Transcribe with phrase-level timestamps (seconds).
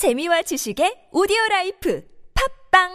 [0.00, 2.00] 재미와 지식의 오디오 라이프
[2.70, 2.88] 팝빵!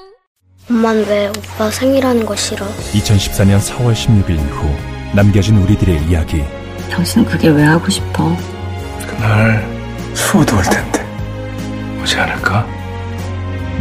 [0.72, 2.66] 엄만 왜 오빠 생일하는 거 싫어?
[2.66, 6.44] 2014년 4월 16일 이후 남겨진 우리들의 이야기.
[6.90, 8.36] 당신은 그게 왜 하고 싶어?
[9.06, 9.64] 그날
[10.16, 11.06] 수호도 올 텐데.
[12.02, 12.68] 오지 않을까?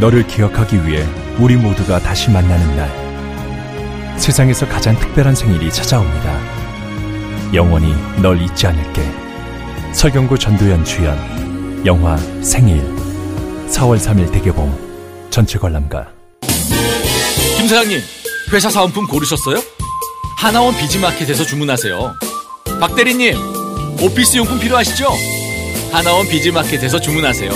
[0.00, 1.02] 너를 기억하기 위해
[1.40, 4.18] 우리 모두가 다시 만나는 날.
[4.18, 7.54] 세상에서 가장 특별한 생일이 찾아옵니다.
[7.54, 9.00] 영원히 널 잊지 않을게.
[9.94, 11.16] 설경구 전도연 주연.
[11.86, 13.03] 영화 생일
[13.68, 16.12] 4월 3일 대개봉 전체 관람가
[17.56, 18.00] 김 사장님,
[18.52, 19.56] 회사 사은품 고르셨어요?
[20.36, 22.12] 하나원 비즈마켓에서 주문하세요.
[22.78, 23.34] 박 대리님,
[24.02, 25.08] 오피스 용품 필요하시죠?
[25.90, 27.50] 하나원 비즈마켓에서 주문하세요.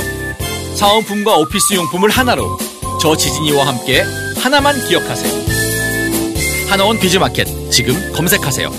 [0.76, 2.56] 사은품과 오피스 용품을 하나로
[3.00, 4.02] 저 지진이와 함께
[4.38, 6.68] 하나만 기억하세요.
[6.70, 8.70] 하나원 비즈마켓 지금 검색하세요.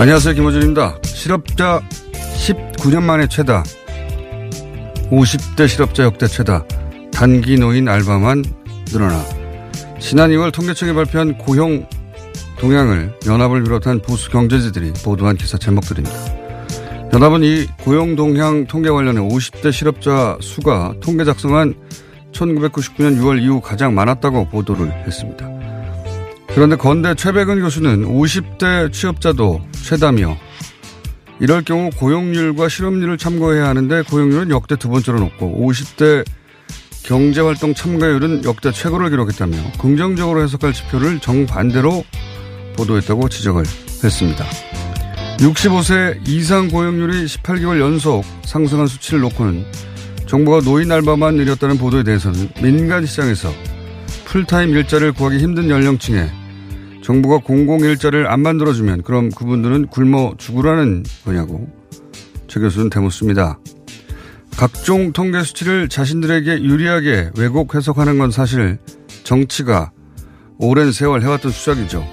[0.00, 0.34] 안녕하세요.
[0.36, 0.98] 김호준입니다.
[1.02, 1.80] 실업자
[2.36, 3.64] 19년 만에 최다.
[5.10, 6.64] 50대 실업자 역대 최다.
[7.12, 8.44] 단기 노인 알바만
[8.92, 9.20] 늘어나.
[9.98, 11.84] 지난 2월 통계청이 발표한 고용
[12.60, 16.16] 동향을 연합을 비롯한 보수 경제지들이 보도한 기사 제목들입니다.
[17.12, 21.74] 연합은 이 고용 동향 통계 관련해 50대 실업자 수가 통계 작성한
[22.30, 25.57] 1999년 6월 이후 가장 많았다고 보도를 했습니다.
[26.54, 30.36] 그런데 건대 최백은 교수는 50대 취업자도 최다며
[31.40, 36.24] 이럴 경우 고용률과 실업률을 참고해야 하는데 고용률은 역대 두 번째로 높고 50대
[37.04, 42.04] 경제활동 참가율은 역대 최고를 기록했다며 긍정적으로 해석할 지표를 정반대로
[42.76, 43.64] 보도했다고 지적을
[44.04, 44.44] 했습니다.
[45.38, 49.64] 65세 이상 고용률이 18개월 연속 상승한 수치를 놓고는
[50.26, 53.50] 정부가 노인 알바만 늘렸다는 보도에 대해서는 민간 시장에서
[54.28, 56.30] 풀타임 일자리를 구하기 힘든 연령층에
[57.02, 61.66] 정부가 공공 일자리를 안 만들어주면 그럼 그분들은 굶어 죽으라는 거냐고
[62.46, 63.58] 최 교수는 대묻습니다.
[64.58, 68.76] 각종 통계 수치를 자신들에게 유리하게 왜곡 해석하는 건 사실
[69.24, 69.92] 정치가
[70.58, 72.06] 오랜 세월 해왔던 수작이죠.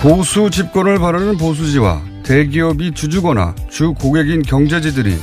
[0.00, 5.16] 보수 집권을 바라는 보수지와 대기업이 주주거나 주 고객인 경제지들이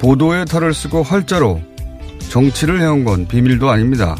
[0.00, 1.62] 보도의 탈을 쓰고 활자로
[2.28, 4.16] 정치를 해온 건 비밀도 아닙니다.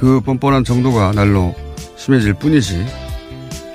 [0.00, 1.54] 그 뻔뻔한 정도가 날로
[1.96, 2.86] 심해질 뿐이지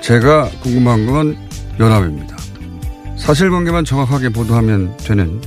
[0.02, 1.38] 제가 궁금한 건
[1.78, 2.36] 연합입니다.
[3.16, 5.40] 사실관계만 정확하게 보도하면 되는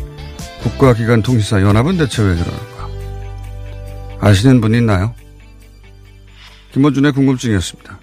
[0.64, 2.90] 국가기관 통신사 연합은 대체 왜 그러는가?
[4.22, 5.14] 아시는 분 있나요?
[6.72, 8.00] 김원준의 궁금증이었습니다.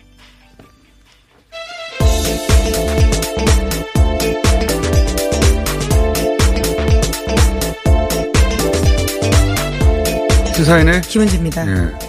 [10.54, 11.66] 시사인의 김은지입니다.
[11.69, 12.06] 예.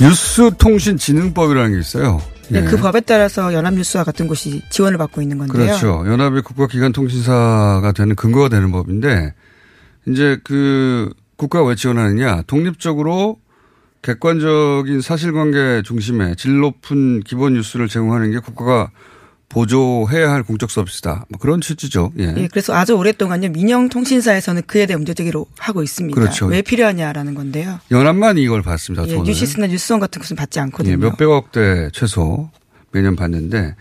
[0.00, 2.20] 뉴스통신진흥법이라는 게 있어요.
[2.48, 2.64] 네, 예.
[2.64, 5.66] 그 법에 따라서 연합뉴스와 같은 곳이 지원을 받고 있는 건데요.
[5.66, 6.04] 그렇죠.
[6.06, 9.34] 연합의 국가기관 통신사가 되는 근거가 되는 법인데
[10.08, 13.38] 이제 그 국가가 왜 지원하느냐 독립적으로
[14.02, 18.90] 객관적인 사실관계 중심의 질 높은 기본 뉴스를 제공하는 게 국가가
[19.50, 21.26] 보조해야 할 공적 서비스다.
[21.28, 22.12] 뭐 그런 취지죠.
[22.18, 22.32] 예.
[22.36, 26.18] 예, 그래서 아주 오랫동안요 민영 통신사에서는 그에 대해 문제 제기로 하고 있습니다.
[26.18, 26.46] 그렇죠.
[26.46, 27.80] 왜 필요하냐라는 건데요.
[27.90, 29.06] 연합만 이걸 받습니다.
[29.08, 29.20] 예.
[29.20, 30.92] 뉴시스나 뉴스원 같은 것은 받지 않거든요.
[30.92, 32.48] 예, 몇 백억대 최소
[32.92, 33.74] 매년 받는데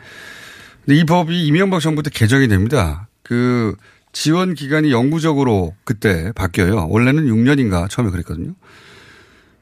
[0.85, 3.07] 근데 이 법이 이명박 정부 때 개정이 됩니다.
[3.21, 3.75] 그
[4.11, 6.87] 지원 기간이 영구적으로 그때 바뀌어요.
[6.89, 8.55] 원래는 6년인가 처음에 그랬거든요.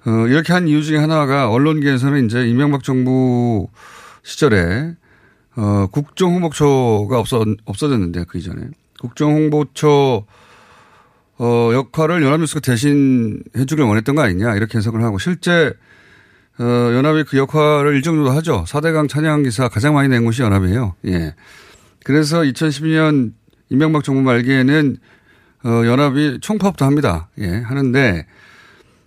[0.06, 3.68] 어, 이렇게 한 이유 중에 하나가 언론계에서는 이제 이명박 정부
[4.24, 4.94] 시절에
[5.57, 8.68] 어, 국정홍보처가 없어, 없어졌는데 그 이전에
[9.00, 10.25] 국정홍보처
[11.39, 15.74] 어, 역할을 연합뉴스가 대신 해주길 원했던 거 아니냐 이렇게 해석을 하고 실제
[16.59, 18.65] 어, 연합이 그 역할을 일정 정도 하죠.
[18.68, 20.95] 4대강 찬양 기사 가장 많이 낸 곳이 연합이에요.
[21.07, 21.36] 예.
[22.04, 23.33] 그래서 2012년
[23.69, 24.98] 이명박 정부 말기에는
[25.65, 27.30] 어, 연합이 총파업도 합니다.
[27.39, 27.48] 예.
[27.48, 28.25] 하는데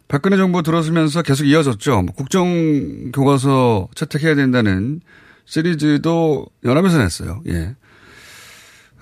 [0.09, 2.03] 박근혜 정부 들어서면서 계속 이어졌죠.
[2.03, 5.01] 뭐 국정교과서 채택해야 된다는
[5.51, 7.43] 시리즈도 연합에서 냈어요.
[7.49, 7.75] 예.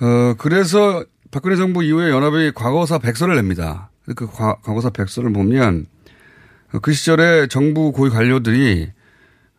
[0.00, 3.90] 어, 그래서 박근혜 정부 이후에 연합이 과거사 백서를 냅니다.
[4.16, 5.86] 그 과, 과거사 백서를 보면
[6.80, 8.90] 그 시절에 정부 고위 관료들이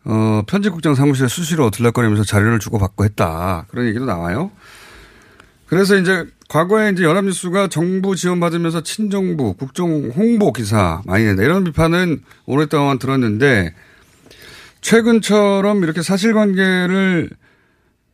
[0.05, 3.67] 어, 편집국장 사무실에 수시로 들락거리면서 자료를 주고받고 했다.
[3.69, 4.49] 그런 얘기도 나와요.
[5.67, 11.43] 그래서 이제 과거에 이제 연합뉴스가 정부 지원받으면서 친정부, 국정 홍보 기사 많이 낸다.
[11.43, 13.75] 이런 비판은 오랫동안 들었는데
[14.81, 17.29] 최근처럼 이렇게 사실관계를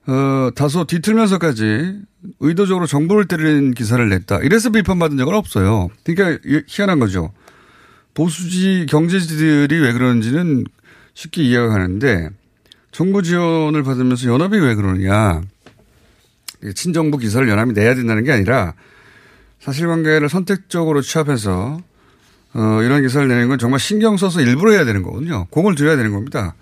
[0.08, 2.00] 어, 다소 뒤틀면서까지
[2.40, 4.40] 의도적으로 정부를 때리는 기사를 냈다.
[4.40, 5.90] 이래서 비판받은 적은 없어요.
[6.04, 7.32] 그러니까 희한한 거죠.
[8.14, 10.64] 보수지 경제지들이 왜 그러는지는
[11.14, 12.30] 쉽게 이해가 가는데
[12.92, 15.42] 정부 지원을 받으면서 연합이 왜 그러느냐.
[16.76, 18.74] 친정부 기사를 연합이 내야 된다는 게 아니라
[19.60, 21.80] 사실관계를 선택적으로 취합해서
[22.56, 25.46] 어, 이런 기사를 내는 건 정말 신경 써서 일부러 해야 되는 거거든요.
[25.50, 26.56] 공을 들여야 되는 겁니다.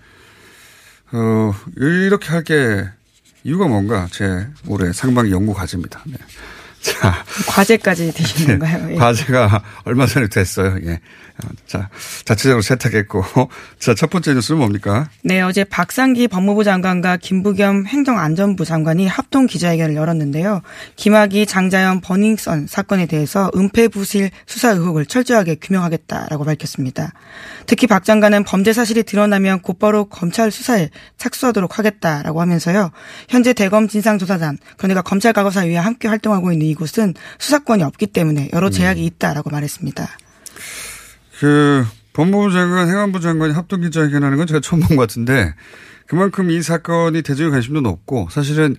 [1.12, 2.84] 어, 이렇게 할 게
[3.46, 6.02] 이유가 뭔가 제 올해 상반기 연구 과제입니다.
[6.06, 6.16] 네.
[7.00, 7.24] 자.
[7.48, 8.88] 과제까지 되신 건가요?
[8.90, 8.96] 예.
[8.96, 10.76] 과제가 얼마 전에 됐어요.
[10.84, 11.00] 예.
[11.66, 11.88] 자,
[12.24, 13.24] 자체적으로 세탁했고.
[13.80, 15.08] 자, 첫 번째 뉴스는 뭡니까?
[15.22, 20.60] 네, 어제 박상기 법무부 장관과 김부겸 행정안전부 장관이 합동 기자회견을 열었는데요.
[20.96, 27.12] 김학의 장자연 버닝썬 사건에 대해서 은폐부실 수사 의혹을 철저하게 규명하겠다라고 밝혔습니다.
[27.66, 32.90] 특히 박 장관은 범죄 사실이 드러나면 곧바로 검찰 수사에 착수하도록 하겠다라고 하면서요.
[33.28, 39.00] 현재 대검 진상조사단, 그러니까 검찰 과거사위와 함께 활동하고 있는 이곳은 수사권이 없기 때문에 여러 제약이
[39.00, 39.06] 음.
[39.06, 40.08] 있다라고 말했습니다.
[41.40, 45.54] 그 법무부 장관, 행안부 장관이 합동 기자회견하는 건 제가 처음 본 것 같은데
[46.06, 48.76] 그만큼 이 사건이 대중의 관심도 높고 사실은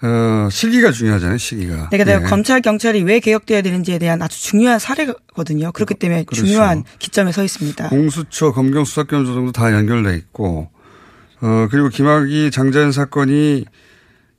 [0.00, 1.88] 어, 시기가 중요하잖아요, 시기가.
[1.90, 2.30] 네, 그러니까 네.
[2.30, 5.72] 검찰, 경찰이 왜 개혁돼야 되는지에 대한 아주 중요한 사례거든요.
[5.72, 6.46] 그렇기 때문에 그렇죠.
[6.46, 7.88] 중요한 기점에 서 있습니다.
[7.88, 10.70] 공수처, 검경 수사권 조정도 다 연결돼 있고,
[11.40, 13.64] 어, 그리고 김학의 장자연 사건이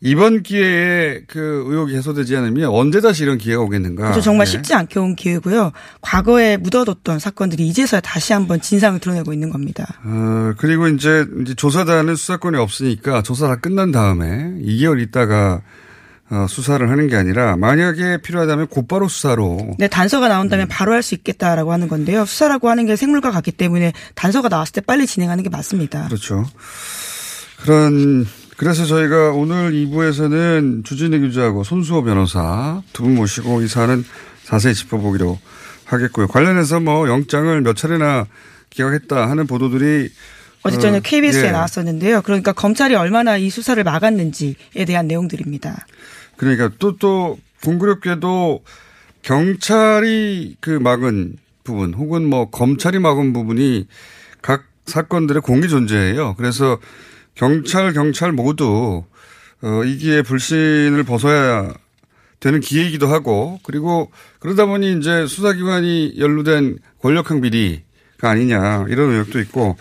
[0.01, 4.03] 이번 기회에 그 의혹이 해소되지 않으면 언제 다시 이런 기회가 오겠는가.
[4.03, 4.21] 그렇죠.
[4.21, 4.51] 정말 네.
[4.51, 5.71] 쉽지 않게 온 기회고요.
[6.01, 9.85] 과거에 묻어뒀던 사건들이 이제서야 다시 한번 진상을 드러내고 있는 겁니다.
[10.05, 15.61] 어, 그리고 이제, 이제 조사단은 수사권이 없으니까 조사 다 끝난 다음에 2개월 있다가
[16.31, 19.75] 어, 수사를 하는 게 아니라 만약에 필요하다면 곧바로 수사로.
[19.79, 20.69] 네, 단서가 나온다면 음.
[20.69, 22.23] 바로 할 수 있겠다라고 하는 건데요.
[22.25, 26.05] 수사라고 하는 게 생물과 같기 때문에 단서가 나왔을 때 빨리 진행하는 게 맞습니다.
[26.07, 26.45] 그렇죠.
[27.63, 28.25] 그런
[28.59, 34.03] 그래서 저희가 오늘 2부에서는 주진희 기자하고 손수호 변호사 두 분 모시고 이 사안은
[34.43, 35.39] 자세히 짚어보기로
[35.85, 36.27] 하겠고요.
[36.27, 38.27] 관련해서 뭐 영장을 몇 차례나
[38.69, 40.09] 기각했다 하는 보도들이
[40.63, 41.51] 어제 저녁 어, KBS에 예.
[41.51, 42.21] 나왔었는데요.
[42.21, 45.85] 그러니까 검찰이 얼마나 이 수사를 막았는지에 대한 내용들입니다.
[46.35, 48.61] 그러니까 또, 또, 공교롭게도
[49.21, 53.87] 경찰이 그 막은 부분 혹은 뭐 검찰이 막은 부분이
[54.41, 56.35] 각 사건들의 공개 존재예요.
[56.35, 56.77] 그래서
[57.39, 59.05] 경찰, 경찰 모두
[59.61, 61.73] 어, 이기에 불신을 벗어야
[62.41, 69.77] 되는 기회이기도 하고 그리고 그러다 보니 이제 수사기관이 연루된 권력형 비리가 아니냐 이런 의혹도 있고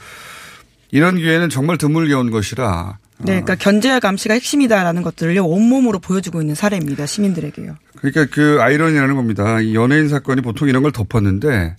[0.93, 2.99] 이런 기회는 정말 드물게 온 것이라.
[3.19, 7.07] 네, 그러니까 견제와 감시가 핵심이다라는 것들을 온몸으로 보여주고 있는 사례입니다.
[7.07, 7.77] 시민들에게요.
[7.97, 9.61] 그러니까 그 아이러니라는 겁니다.
[9.61, 11.75] 이 연예인 사건이 보통 이런 걸 덮었는데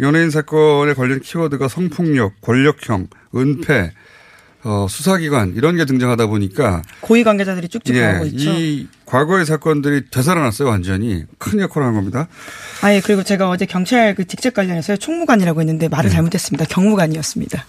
[0.00, 3.92] 연예인 사건에 관련 키워드가 성폭력, 권력형, 은폐,
[4.64, 8.50] 어, 수사기관 이런 게 등장하다 보니까 고위 관계자들이 쭉쭉 예, 나오고 있죠.
[8.52, 12.28] 이 과거의 사건들이 되살아났어요 완전히 큰 역할을 한 겁니다.
[12.82, 16.14] 아예 그리고 제가 어제 경찰 그 직책 관련해서 총무관이라고 했는데 말을 예.
[16.14, 16.66] 잘못했습니다.
[16.66, 17.64] 경무관이었습니다.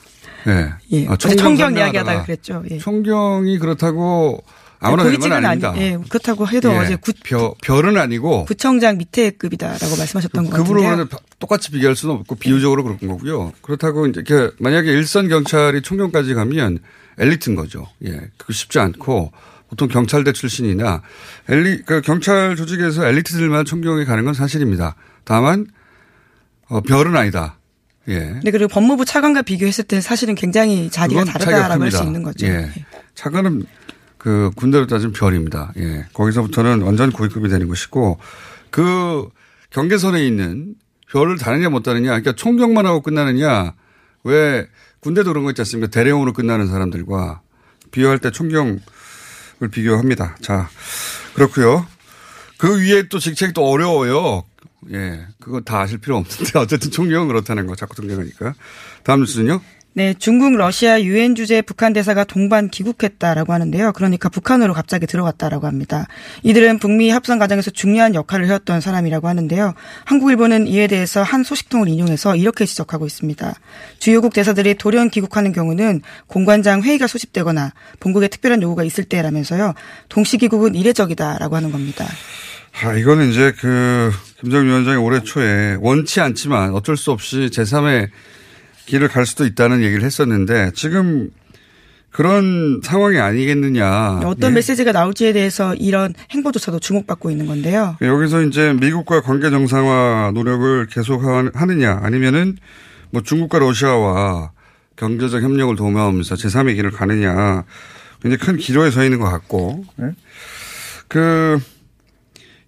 [0.48, 0.70] 예.
[0.92, 1.08] 예.
[1.08, 2.64] 아, 총경 이야기하다가 그랬죠.
[2.70, 2.78] 예.
[2.78, 4.44] 총경이 그렇다고
[4.88, 5.72] 아무나 되는 건 아닙니다.
[5.72, 10.52] 아니, 예, 그렇다고 해도 예, 어제 구, 별, 별은 아니고 구청장 밑에 급이다라고 말씀하셨던 그,
[10.52, 11.08] 것 같은데요.
[11.40, 13.54] 똑같이 비교할 수는 없고 비유적으로 그런 거고요.
[13.62, 14.24] 그렇다고 이제
[14.60, 16.80] 만약에 일선 경찰이 총경까지 가면
[17.18, 17.88] 엘리트인 거죠.
[18.06, 19.32] 예, 그거 쉽지 않고
[19.70, 21.02] 보통 경찰대 출신이나
[21.50, 24.96] 엘리 그 경찰 조직에서 엘리트들만 총경에 가는 건 사실입니다.
[25.24, 25.66] 다만
[26.70, 27.58] 어, 별은 아니다.
[28.08, 28.20] 예.
[28.44, 32.46] 네, 그리고 법무부 차관과 비교했을 때 사실은 굉장히 자리가 다르다라고 할 수 있는 거죠.
[32.48, 32.52] 예.
[32.52, 32.86] 예.
[33.16, 33.66] 차관은
[34.24, 35.74] 그 군대로 따지면 별입니다.
[35.76, 36.06] 예.
[36.14, 38.20] 거기서부터는 완전 고위급이 되는 것이고
[38.72, 39.28] 그
[39.72, 40.76] 경계선에 있는
[41.12, 43.74] 별을 다느냐 못 다느냐 그러니까 총경만 하고 끝나느냐
[44.24, 44.66] 왜
[45.02, 45.92] 군대도 그런 거 있지 않습니까?
[45.92, 47.42] 대령으로 끝나는 사람들과
[47.92, 48.80] 비교할 때 총경을
[49.70, 50.38] 비교합니다.
[50.42, 50.70] 자,
[51.34, 51.86] 그렇고요.
[52.58, 54.46] 그 위에 또 직책도 어려워요.
[54.94, 55.28] 예.
[55.42, 58.54] 그거 다 아실 필요 없는데 어쨌든 총경은 그렇다는 거 자꾸 등장하니까.
[59.04, 59.60] 다음 뉴스는요?
[59.96, 63.94] 네, 중국, 러시아 유엔 주재 북한 대사가 동반 귀국했다라고 하는데요.
[63.94, 66.08] 그러니까 북한으로 갑자기 들어갔다라고 합니다.
[66.42, 69.76] 이들은 북미 합성 과정에서 중요한 역할을 해왔던 사람이라고 하는데요.
[70.06, 73.54] 한국일보는 이에 대해서 한 소식통을 인용해서 이렇게 지적하고 있습니다.
[74.00, 79.76] 주요국 대사들이 돌연 귀국하는 경우는 공관장 회의가 소집되거나 본국에 특별한 요구가 있을 때라면서요.
[80.10, 82.08] 동시 귀국은 이례적이다라고 하는 겁니다.
[82.82, 88.10] 아, 이거는 이제 그, 김정일 위원장이 올해 초에 원치 않지만 어쩔 수 없이 제3의
[88.86, 91.30] 길을 갈 수도 있다는 얘기를 했었는데 지금
[92.12, 94.20] 그런 상황이 아니겠느냐.
[94.26, 94.56] 어떤 예.
[94.56, 97.98] 메시지가 나올지에 대해서 이런 행보조차도 주목받고 있는 건데요.
[98.02, 102.58] 여기서 이제 미국과 관계 정상화 노력을 계속 하- 하느냐 아니면은
[103.10, 104.52] 뭐 중국과 러시아와
[104.96, 107.64] 경제적 협력을 도모하면서 제3의 길을 가느냐
[108.22, 110.12] 굉장히 큰 기로에 서 있는 것 같고 예.
[111.08, 111.60] 그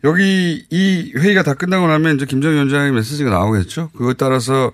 [0.04, 3.90] 여기 이 회의가 다 끝나고 나면 이제 김정일 위원장의 메시지가 나오겠죠.
[3.96, 4.72] 그거에 따라서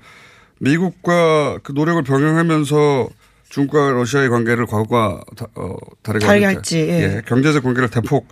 [0.62, 3.10] 미국과 그 노력을 병행하면서
[3.50, 7.01] 중국과 러시아의 관계를 과거와 다, 어, 다르게 다르게 할지, 할지, 예.
[7.18, 8.27] 예, 경제적 관계를 대폭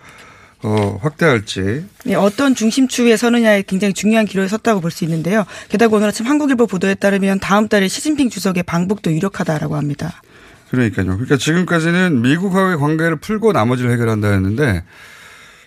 [0.62, 5.46] 어, 확대할지 네, 어떤 중심축에 서느냐에 굉장히 중요한 기로에 섰다고 볼 수 있는데요.
[5.70, 10.22] 게다가 오늘 아침 한국일보 보도에 따르면 다음 달에 시진핑 주석의 방북도 유력하다라고 합니다.
[10.70, 11.08] 그러니까요.
[11.08, 14.84] 그러니까 지금까지는 미국과의 관계를 풀고 나머지를 해결한다 했는데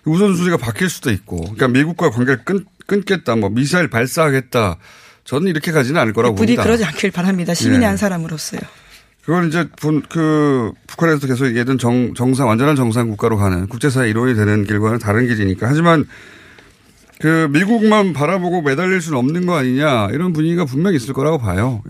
[0.05, 4.77] 우선순위가 바뀔 수도 있고, 그러니까 미국과 관계를 끊, 끊겠다, 뭐 미사일 발사하겠다.
[5.25, 6.63] 저는 이렇게 가지는 않을 거라고 부디 봅니다.
[6.65, 7.55] 그러지 않길 바랍니다.
[7.55, 7.87] 시민의 예.
[7.87, 8.61] 한 사람으로서요.
[9.25, 14.35] 그걸 이제 분, 그 북한에서 계속 얘기했던 정, 정상 완전한 정상 국가로 가는 국제사회 일원이
[14.35, 15.69] 되는 길과는 다른 길이니까.
[15.69, 16.07] 하지만
[17.21, 21.83] 그 미국만 바라보고 매달릴 수는 없는 거 아니냐 이런 분위기가 분명히 있을 거라고 봐요.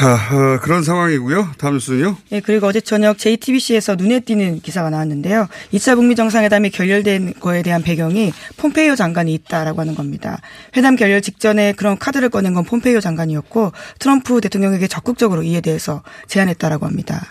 [0.00, 0.02] 예.
[0.02, 1.50] 자 어, 그런 상황이고요.
[1.58, 2.16] 다음 뉴스는요.
[2.32, 5.46] 예, 그리고 어제 저녁 JTBC에서 눈에 띄는 기사가 나왔는데요.
[5.74, 10.40] 2차 북미 정상회담이 결렬된 거에 대한 배경이 폼페이오 장관이 있다라고 하는 겁니다.
[10.76, 16.86] 회담 결렬 직전에 그런 카드를 꺼낸 건 폼페이오 장관이었고 트럼프 대통령에게 적극적으로 이에 대해서 제안했다라고
[16.86, 17.26] 합니다.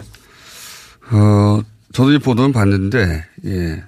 [1.12, 1.62] 어,
[1.92, 3.84] 저도 이 보도는 봤는데, 예.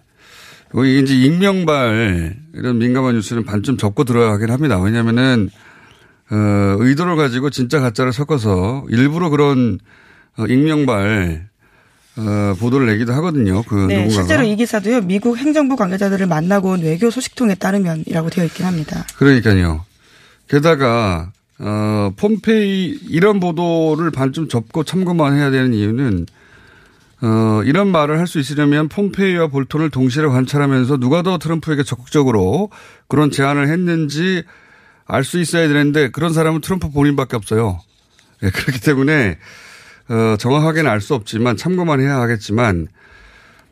[0.73, 4.79] 뭐 이게 이제 익명발, 이런 민감한 뉴스는 반쯤 접고 들어가긴 합니다.
[4.79, 5.49] 왜냐면은,
[6.31, 9.79] 어, 의도를 가지고 진짜 가짜를 섞어서 일부러 그런,
[10.37, 11.49] 어, 익명발,
[12.17, 13.63] 어, 보도를 내기도 하거든요.
[13.63, 14.09] 그 네, 누군가가.
[14.11, 15.01] 실제로 이 기사도요.
[15.01, 19.05] 미국 행정부 관계자들을 만나고 온 외교 소식통에 따르면이라고 되어 있긴 합니다.
[19.17, 19.83] 그러니까요.
[20.47, 26.25] 게다가, 어, 폼페이, 이런 보도를 반쯤 접고 참고만 해야 되는 이유는,
[27.23, 32.69] 어, 이런 말을 할 수 있으려면 폼페이와 볼턴을 동시에 관찰하면서 누가 더 트럼프에게 적극적으로
[33.07, 34.43] 그런 제안을 했는지
[35.13, 37.81] 알 수 있어야 되는데 그런 사람은 트럼프 본인밖에 없어요.
[38.43, 39.37] 예, 그렇기 때문에,
[40.09, 42.87] 어, 정확하게는 알 수 없지만 참고만 해야 하겠지만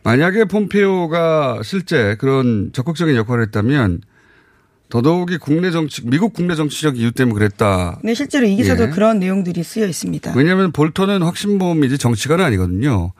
[0.04, 4.02] 만약에 폼페이오가 실제 그런 적극적인 역할을 했다면
[4.90, 8.00] 더더욱이 국내 정치, 미국 국내 정치적 이유 때문에 그랬다.
[8.04, 8.90] 네, 실제로 이 기사도 예.
[8.90, 10.34] 그런 내용들이 쓰여 있습니다.
[10.36, 13.14] 왜냐하면 볼턴은 확신범이지 정치가는 아니거든요.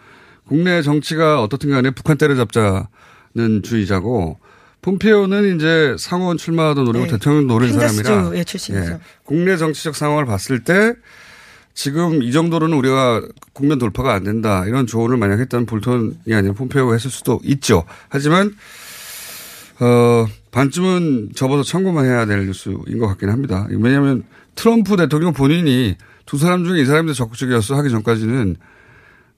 [0.46, 4.40] 국내 정치가 어떻든 간에 북한 때려잡자는 주의자고
[4.82, 7.12] 폼페오는 이제 상원 출마하던 노리고 네.
[7.12, 8.92] 대통령 노린 사람이라 주의 출신이죠.
[8.94, 9.00] 예.
[9.26, 10.94] 국내 정치적 상황을 봤을 때
[11.74, 13.22] 지금 이 정도로는 우리가
[13.54, 17.86] 국면 돌파가 안 된다 이런 조언을 만약 했다면 볼턴이 아니라 폼페오가 했을 수도 있죠.
[18.08, 18.56] 하지만
[19.82, 23.68] 어 반쯤은 접어서 참고만 해야 될 뉴스인 것 같긴 합니다.
[23.70, 24.24] 왜냐하면
[24.56, 25.96] 트럼프 대통령 본인이
[26.26, 28.56] 두 사람 중에 이 사람이 더 적극적이었어 하기 전까지는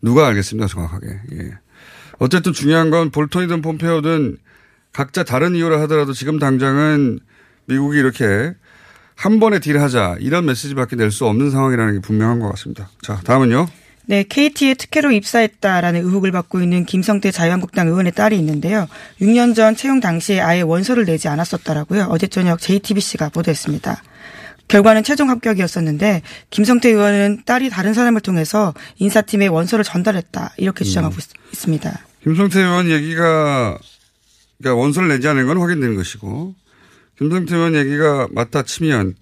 [0.02, 1.08] 누가 알겠습니까 정확하게.
[1.34, 1.52] 예.
[2.20, 4.38] 어쨌든 중요한 건 볼턴이든 폼페오든
[4.94, 7.20] 각자 다른 이유를 하더라도 지금 당장은
[7.66, 8.54] 미국이 이렇게
[9.16, 12.90] 한 번에 딜하자 이런 메시지밖에 낼 수 없는 상황이라는 게 분명한 것 같습니다.
[13.02, 13.68] 자 다음은요.
[14.08, 18.88] 네, KT에 특혜로 입사했다라는 의혹을 받고 있는 김성태 자유한국당 의원의 딸이 있는데요.
[19.22, 22.08] 6년 전 채용 당시에 아예 원서를 내지 않았었다라고요.
[22.10, 24.02] 어제 저녁 JTBC가 보도했습니다.
[24.68, 31.54] 결과는 최종 합격이었었는데 김성태 의원은 딸이 다른 사람을 통해서 인사팀에 원서를 전달했다 이렇게 주장하고 있-
[31.54, 32.00] 있습니다.
[32.24, 33.78] 김성태 의원 얘기가
[34.62, 36.56] 그러니까 원서를 내지 않은 건 확인되는 것이고
[37.18, 39.16] 김성태 의원 얘기가 맞다 치면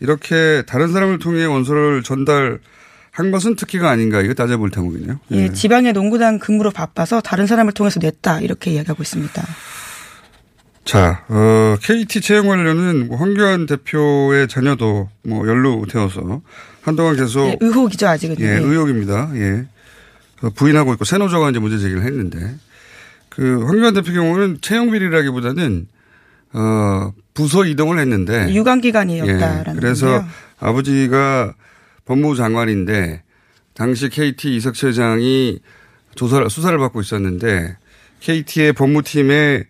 [0.00, 2.60] 이렇게 다른 사람을 통해 원서를 전달
[3.10, 5.20] 한 것은 특기가 아닌가 이거 따져볼 대목이네요.
[5.32, 9.42] 예, 지방의 농구단 근무로 바빠서 다른 사람을 통해서 냈다 이렇게 이야기하고 있습니다.
[10.84, 16.42] 자, 어, KT 채용 관련은 뭐 황교안 대표의 자녀도 뭐 연루되어서
[16.82, 18.36] 한동안 계속 네, 의혹이죠 아직은.
[18.40, 18.56] 예, 네.
[18.58, 19.30] 의혹입니다.
[19.36, 19.66] 예.
[20.42, 22.56] 어, 부인하고 있고 세노조가 이제 문제 제기를 했는데
[23.34, 25.86] 그 황교안 대표 경우는 채용 비리라기보다는
[26.52, 30.30] 어, 부서 이동을 했는데 유관 기간이었다라는 예, 그래서 건데요.
[30.60, 31.54] 아버지가
[32.04, 33.22] 법무부 장관인데
[33.74, 35.58] 당시 KT 이석철 회장이
[36.14, 37.76] 조사를 수사를 받고 있었는데
[38.20, 39.64] KT의 법무팀에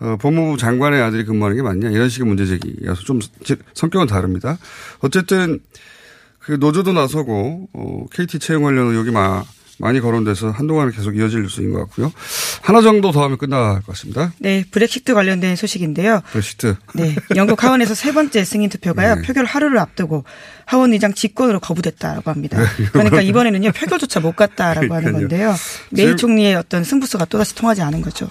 [0.00, 4.58] 어, 법무부 장관의 아들이 근무하는 게 맞냐 이런 식의 문제 제기여서 좀 제- 성격은 다릅니다.
[4.98, 5.60] 어쨌든
[6.40, 9.44] 그 노조도 나서고 어, KT 채용 관련 의혹이 마,
[9.78, 12.12] 많이 거론돼서 한동안 계속 이어질 뉴스인 것 같고요.
[12.62, 14.32] 하나 정도 더 하면 끝날 것 같습니다.
[14.38, 16.22] 네, 브렉시트 관련된 소식인데요.
[16.30, 16.76] 브렉시트.
[16.94, 19.16] 네, 영국 하원에서 세 번째 승인 투표가요.
[19.16, 19.22] 네.
[19.22, 20.24] 표결 하루를 앞두고
[20.66, 22.58] 하원 의장 직권으로 거부됐다고 합니다.
[22.60, 25.28] 네, 그러니까 이번에는요 표결조차 못 갔다라고 하는 그러니까요.
[25.28, 25.54] 건데요.
[25.90, 28.30] 메이 총리의 어떤 승부수가 또다시 통하지 않은 거죠.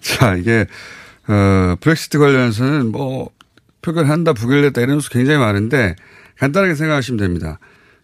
[0.00, 0.66] 자, 이게,
[1.26, 3.30] 어, 브렉시트 관련해서는 뭐,
[3.82, 5.96] 표결한다, 부결됐다 이런 뉴스 굉장히 많은데,
[6.38, 7.58] 간단하게 생각하시면 됩니다.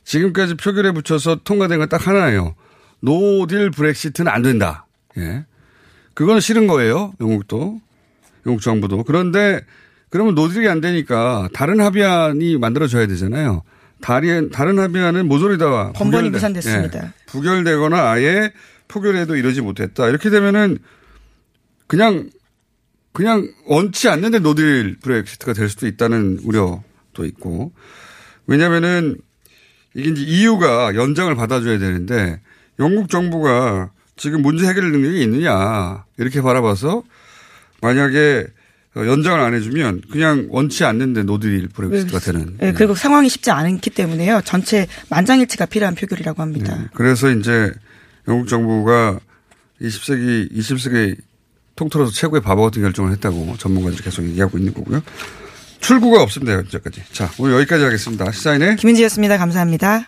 [0.05, 2.55] 지금까지 표결에 붙여서 통과된 건 딱 하나예요.
[3.03, 4.87] 노딜 브렉시트는 안 된다.
[5.19, 5.45] 예.
[6.15, 7.13] 그거는 싫은 거예요.
[7.21, 7.81] 영국도.
[8.47, 9.03] 영국 정부도.
[9.05, 9.61] 그런데,
[10.09, 13.63] 그러면 no deal이 안 되니까 다른 합의안이 만들어져야 되잖아요.
[14.01, 17.05] 다른, 다른 합의안은 모조리 다 번번이 부결돼- 무산됐습니다.
[17.05, 17.13] 예.
[17.27, 18.53] 부결되거나 아예
[18.89, 20.09] 표결에도 이르지 못했다.
[20.09, 20.79] 이렇게 되면은
[21.87, 22.31] 그냥
[23.13, 27.73] 그냥 원치 않는데 no deal Brexit가 될 수도 있다는 우려도 있고
[28.47, 29.19] 왜냐면은
[29.95, 32.41] 이게 이제 EU가 연장을 받아줘야 되는데
[32.83, 37.03] 영국 정부가 지금 문제 해결 능력이 있느냐 이렇게 바라봐서
[37.81, 38.47] 만약에
[38.97, 42.57] 연장을 안 해주면 그냥 원치 않는데 노딜 브렉시트가 되는.
[42.59, 44.43] 네, 그리고 상황이 쉽지 않기 때문에요.
[44.45, 46.77] 전체 만장일치가 필요한 표결이라고 합니다.
[46.77, 46.89] 네.
[46.93, 47.73] 그래서 이제
[48.29, 49.19] 영국 정부가
[49.81, 51.17] 20세기, 20세기
[51.75, 55.03] 통틀어서 최고의 바보 같은 결정을 했다고 전문가들이 계속 얘기하고 있는 거고요.
[55.81, 57.03] 출구가 없습니다, 현재까지.
[57.13, 58.31] 자, 오늘 여기까지 하겠습니다.
[58.31, 59.39] 시사인의 김은지였습니다.
[59.39, 60.07] 감사합니다.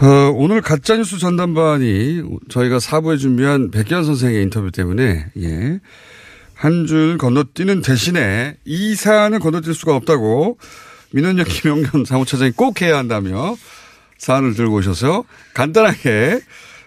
[0.00, 5.80] 어, 오늘 가짜뉴스 전담반이 저희가 사부에 준비한 백현 선생의 인터뷰 때문에, 예.
[6.54, 10.58] 한 줄 건너뛰는 대신에 이 사안은 건너뛸 수가 없다고
[11.12, 13.56] 민원역 김영현 사무처장이 꼭 해야 한다며
[14.18, 15.22] 사안을 들고 오셔서
[15.54, 16.40] 간단하게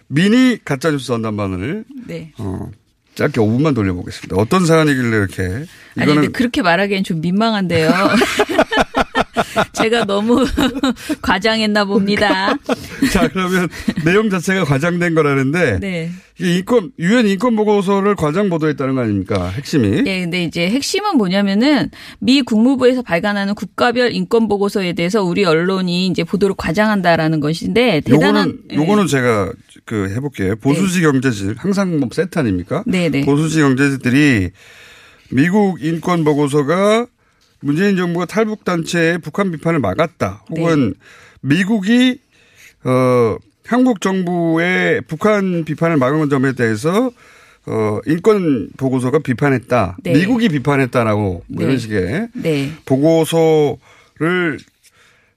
[0.07, 2.33] 미니 가짜뉴스 전담반을 네.
[2.37, 2.69] 어,
[3.15, 4.35] 짧게 5분만 돌려보겠습니다.
[4.35, 5.65] 어떤 사안이길래 이렇게 아니
[5.95, 7.89] 이거는 근데 그렇게 말하기엔 좀 민망한데요.
[9.73, 10.45] 제가 너무
[11.21, 12.55] 과장했나 봅니다.
[13.11, 13.69] 자 그러면
[14.05, 16.11] 내용 자체가 과장된 거라는데 네.
[16.39, 19.49] 이게 인권 유엔 인권 보고서를 과장 보도했다는 거 아닙니까?
[19.49, 20.01] 핵심이.
[20.01, 26.23] 네, 근데 이제 핵심은 뭐냐면은 미 국무부에서 발간하는 국가별 인권 보고서에 대해서 우리 언론이 이제
[26.23, 29.51] 보도를 과장한다라는 것인데 대단한 요거는 요거는 제가
[29.85, 30.55] 그 해볼게요.
[30.57, 32.83] 보수지 경제지 항상 뭐 세트 아닙니까?
[32.87, 33.25] 네, 네.
[33.25, 34.49] 보수지 경제지들이
[35.31, 37.07] 미국 인권 보고서가
[37.61, 40.43] 문재인 정부가 탈북 단체의 북한 비판을 막았다.
[40.49, 40.93] 혹은
[41.41, 42.19] 미국이
[42.83, 47.11] 어 한국 정부의 북한 비판을 막은 점에 대해서
[47.67, 49.97] 어 인권 보고서가 비판했다.
[50.03, 50.13] 네.
[50.13, 51.77] 미국이 비판했다라고 뭐 이런 네.
[51.77, 52.71] 식의 네.
[52.85, 54.57] 보고서를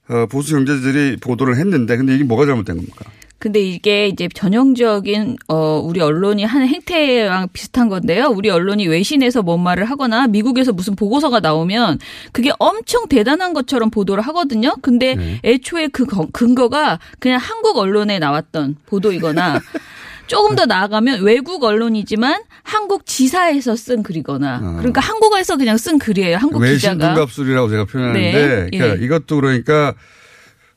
[0.09, 3.05] 어 보수 경제지들이 보도를 했는데 근데 이게 뭐가 잘못된 겁니까?
[3.37, 8.27] 근데 이게 이제 전형적인 어 우리 언론이 하는 행태랑 비슷한 건데요.
[8.33, 11.99] 우리 언론이 외신에서 뭔 말을 하거나 미국에서 무슨 보고서가 나오면
[12.31, 14.73] 그게 엄청 대단한 것처럼 보도를 하거든요.
[14.81, 15.39] 근데 네.
[15.43, 19.59] 애초에 그 거- 근거가 그냥 한국 언론에 나왔던 보도이거나
[20.27, 26.37] 조금 더 나아가면 외국 언론이지만 한국 지사에서 쓴 글이거나 그러니까 한국어에서 그냥 쓴 글이에요.
[26.37, 26.65] 한국 아.
[26.65, 27.13] 외신 기자가.
[27.13, 29.05] dun갑술이라고 제가 표현하는데 네, 그러니까 예.
[29.05, 29.93] 이것도 그러니까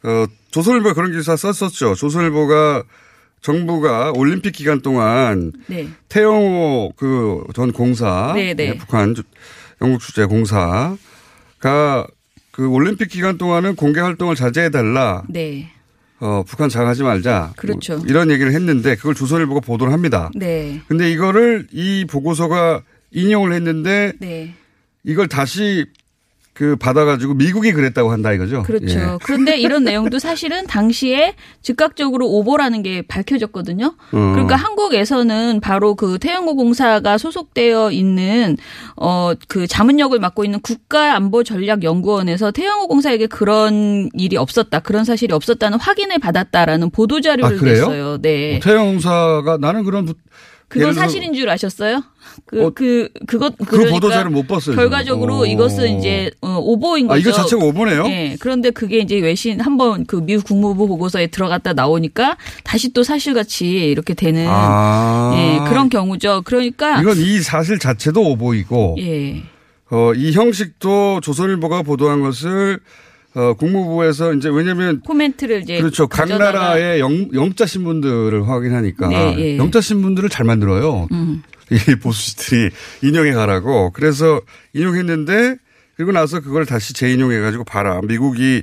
[0.02, 1.94] 어 조선일보가 그런 기사 썼었죠.
[1.94, 2.84] 조선일보가
[3.40, 5.88] 정부가 올림픽 기간 동안 네.
[6.08, 8.68] 태영호 그 전 공사 네, 네.
[8.70, 9.22] 예, 북한 주-
[9.80, 12.06] 영국 주재 공사가
[12.50, 15.22] 그 올림픽 기간 동안은 공개 활동을 자제해 달라.
[15.28, 15.70] 네.
[16.20, 17.52] 어 북한 장하지 말자.
[17.56, 17.98] 그렇죠.
[17.98, 20.30] 뭐 이런 얘기를 했는데 그걸 조선일보가 보도를 합니다.
[20.34, 20.80] 네.
[20.88, 22.82] 근데 이거를 이 보고서가
[23.12, 24.54] 인용을 했는데 네.
[25.04, 25.86] 이걸 다시
[26.58, 28.64] 그 받아가지고 미국이 그랬다고 한다 이거죠.
[28.64, 28.98] 그렇죠.
[28.98, 29.18] 예.
[29.22, 33.86] 그런데 이런 내용도 사실은 당시에 즉각적으로 오보라는 게 밝혀졌거든요.
[33.86, 34.10] 어.
[34.10, 38.56] 그러니까 한국에서는 바로 그 태영호 공사가 소속되어 있는
[38.96, 46.18] 어 그 자문역을 맡고 있는 국가안보전략연구원에서 태영호 공사에게 그런 일이 없었다, 그런 사실이 없었다는 확인을
[46.18, 47.62] 받았다라는 보도 자료를 아?
[47.62, 48.18] 냈어요.
[48.20, 48.58] 네.
[48.62, 50.14] 태영사가 나는 그런 부-
[50.68, 52.02] 들어서 사실인 줄 아셨어요?
[52.46, 54.76] 그, 어, 그, 그것, 그 그러니까 보도자를 못 봤어요.
[54.76, 55.50] 결과적으로 저는.
[55.50, 55.98] 이것은 오.
[55.98, 57.14] 이제 어, 오보인 거죠.
[57.14, 58.06] 아 이거 자체가 오보네요.
[58.06, 58.36] 예.
[58.38, 64.14] 그런데 그게 이제 외신 한번 그 미국 국무부 보고서에 들어갔다 나오니까 다시 또 사실같이 이렇게
[64.14, 65.32] 되는 아.
[65.34, 66.42] 예, 그런 경우죠.
[66.44, 69.42] 그러니까 이건 이 사실 자체도 오보이고 예.
[69.90, 72.78] 어, 이 형식도 조선일보가 보도한 것을
[73.34, 76.06] 어, 국무부에서 이제 왜냐하면 코멘트를 이제 그렇죠.
[76.08, 79.56] 각 나라의 영, 영자 신문들을 확인하니까 네, 예.
[79.58, 81.08] 영자 신문들을 잘 만들어요.
[81.12, 81.42] 음.
[81.70, 82.70] 이 보수지들이
[83.02, 83.90] 인용해 가라고.
[83.92, 84.40] 그래서
[84.72, 85.56] 인용했는데
[85.96, 88.00] 그리고 나서 그걸 다시 재인용해 가지고 봐라.
[88.02, 88.62] 미국이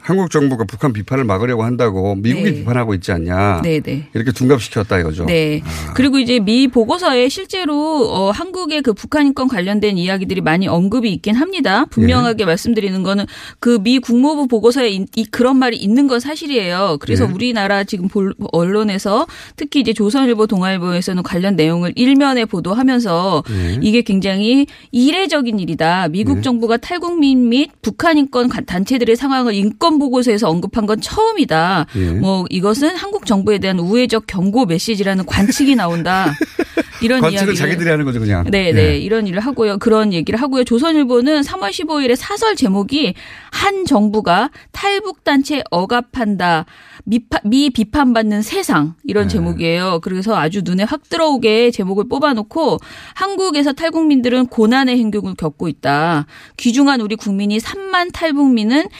[0.00, 2.54] 한국 정부가 북한 비판을 막으려고 한다고 미국이 네.
[2.54, 3.60] 비판하고 있지 않냐.
[3.62, 4.08] 네, 네.
[4.14, 5.26] 이렇게 둔갑시켰다 이거죠.
[5.26, 5.62] 네.
[5.94, 11.34] 그리고 이제 미 보고서에 실제로 어, 한국의 그 북한 인권 관련된 이야기들이 많이 언급이 있긴
[11.36, 11.84] 합니다.
[11.86, 13.26] 분명하게 말씀드리는 거는
[13.58, 16.98] 그 미 국무부 보고서에 이, 이 그런 말이 있는 건 사실이에요.
[17.00, 17.32] 그래서 네.
[17.32, 23.78] 우리나라 지금 볼, 언론에서 특히 이제 조선일보, 동아일보에서는 관련 내용을 일면에 보도하면서 네.
[23.82, 26.08] 이게 굉장히 이례적인 일이다.
[26.08, 26.40] 미국 네.
[26.42, 31.86] 정부가 탈국민 및 북한 인권 가- 단체들의 상황을 인권 보고서에서 언급한 건 처음이다.
[31.96, 32.10] 예.
[32.12, 36.32] 뭐 이것은 한국 정부에 대한 우회적 경고 메시지라는 관측이 나온다.
[37.02, 38.44] 이런 관측은 이야기를 자기들이 하는 거죠 그냥.
[38.50, 38.72] 네, 예.
[38.72, 38.98] 네.
[38.98, 39.78] 이런 일을 하고요.
[39.78, 40.64] 그런 얘기를 하고요.
[40.64, 43.14] 조선일보는 3월 15일에 사설 제목이
[43.50, 46.66] 한 정부가 탈북 단체 억압한다.
[47.04, 49.28] 미파, 미 비판받는 세상 이런 네.
[49.30, 50.00] 제목이에요.
[50.02, 52.78] 그래서 아주 눈에 확 들어오게 제목을 뽑아놓고
[53.14, 56.26] 한국에서 탈북민들은 고난의 행복을 겪고 있다.
[56.56, 58.90] 귀중한 우리 국민이 3만 탈북민은 저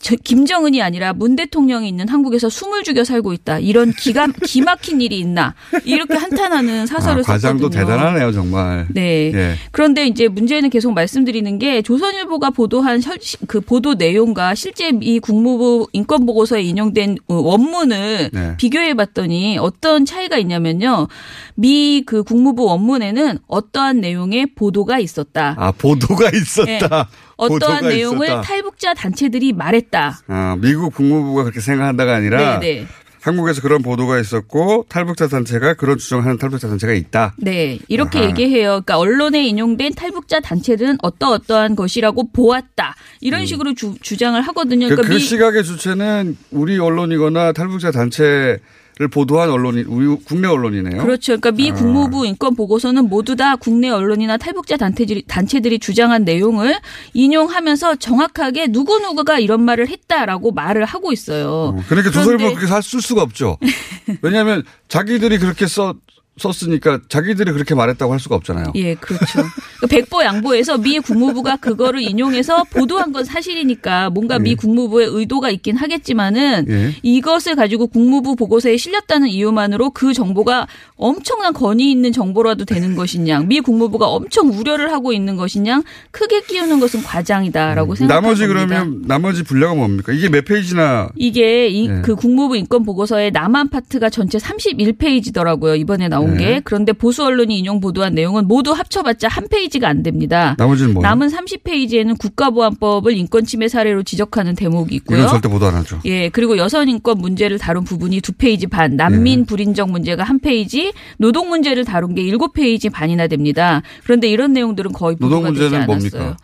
[0.00, 3.58] 김정은이 아니라 문 대통령이 있는 한국에서 숨을 죽여 살고 있다.
[3.58, 7.84] 이런 기가 기막힌 일이 있나 이렇게 한탄하는 사설을 아, 과장도 썼거든요.
[7.86, 8.86] 대단하네요 정말.
[8.90, 9.32] 네.
[9.34, 9.54] 예.
[9.72, 15.88] 그런데 이제 문제는 계속 말씀드리는 게 조선일보가 보도한 실- 그 보도 내용과 실제 이 국무부
[15.92, 18.54] 인권 보고서에 인용된 어, 원문을 네.
[18.56, 21.08] 비교해 봤더니 어떤 차이가 있냐면요.
[21.56, 25.54] 미 그 국무부 원문에는 어떠한 내용의 보도가 있었다.
[25.58, 26.88] 아 보도가 있었다.
[27.04, 27.27] 네.
[27.38, 28.40] 어떠한 내용을 있었다.
[28.42, 30.18] 탈북자 단체들이 말했다.
[30.26, 32.86] 아, 미국 국무부가 그렇게 생각한다가 아니라 네, 네.
[33.20, 37.34] 한국에서 그런 보도가 있었고 탈북자 단체가 그런 주장하는 탈북자 단체가 있다.
[37.38, 38.28] 네, 이렇게 아하.
[38.28, 38.68] 얘기해요.
[38.68, 42.94] 그러니까 언론에 인용된 탈북자 단체들은 어떠 어떠한 것이라고 보았다.
[43.20, 44.86] 이런 식으로 주, 주장을 하거든요.
[44.86, 44.88] 음.
[44.90, 48.60] 그, 그러니까 그 미- 시각의 주체는 우리 언론이거나 탈북자 단체를
[49.06, 51.00] 보도한 언론이 우리 국내 언론이네요.
[51.02, 51.38] 그렇죠.
[51.38, 51.74] 그러니까 미 아.
[51.74, 56.74] 국무부 인권 보고서는 모두 다 국내 언론이나 탈북자 단체들이, 단체들이 주장한 내용을
[57.14, 61.76] 인용하면서 정확하게 누구 누구가 이런 말을 했다라고 말을 하고 있어요.
[61.88, 63.58] 그러니까 그런데- 조선일보 그렇게 살- 쓸 수가 없죠.
[64.22, 65.94] 왜냐하면 자기들이 그렇게 써
[66.38, 68.72] 썼으니까 자기들이 그렇게 말했다고 할 수가 없잖아요.
[68.76, 69.26] 예, 그렇죠.
[69.32, 75.76] 그러니까 백보 양보해서 미 국무부가 그거를 인용해서 보도한 건 사실이니까 뭔가 미 국무부의 의도가 있긴
[75.76, 76.94] 하겠지만은 예.
[77.02, 83.60] 이것을 가지고 국무부 보고서에 실렸다는 이유만으로 그 정보가 엄청난 권위 있는 정보라도 되는 것이냐, 미
[83.60, 88.20] 국무부가 엄청 우려를 하고 있는 것이냐, 크게 끼우는 것은 과장이다라고 생각합니다.
[88.20, 90.12] 나머지 그러면 나머지 분량은 뭡니까?
[90.12, 92.02] 이게 몇 페이지나 이게 이, 네.
[92.02, 95.78] 그 국무부 인권 보고서의 남한 파트가 전체 31페이지더라고요.
[95.78, 96.36] 이번에 나온 네.
[96.36, 96.60] 게.
[96.64, 100.54] 그런데 보수 언론이 인용 보도한 내용은 모두 합쳐봤자 한 페이지가 안 됩니다.
[100.58, 101.08] 나머지는 뭐예요?
[101.08, 105.18] 남은 30페이지에는 국가보안법을 인권 침해 사례로 지적하는 대목이 있고요.
[105.18, 106.00] 이건 절대 보도 안 하죠.
[106.04, 110.92] 예, 그리고 여성 인권 문제를 다룬 부분이 두 페이지 반, 난민 불인정 문제가 한 페이지,
[111.18, 113.82] 노동 문제를 다룬 게 일곱 페이지 반이나 됩니다.
[114.04, 116.20] 그런데 이런 내용들은 거의 보도가 되지 문제는 않았어요.
[116.20, 116.36] 뭡니까?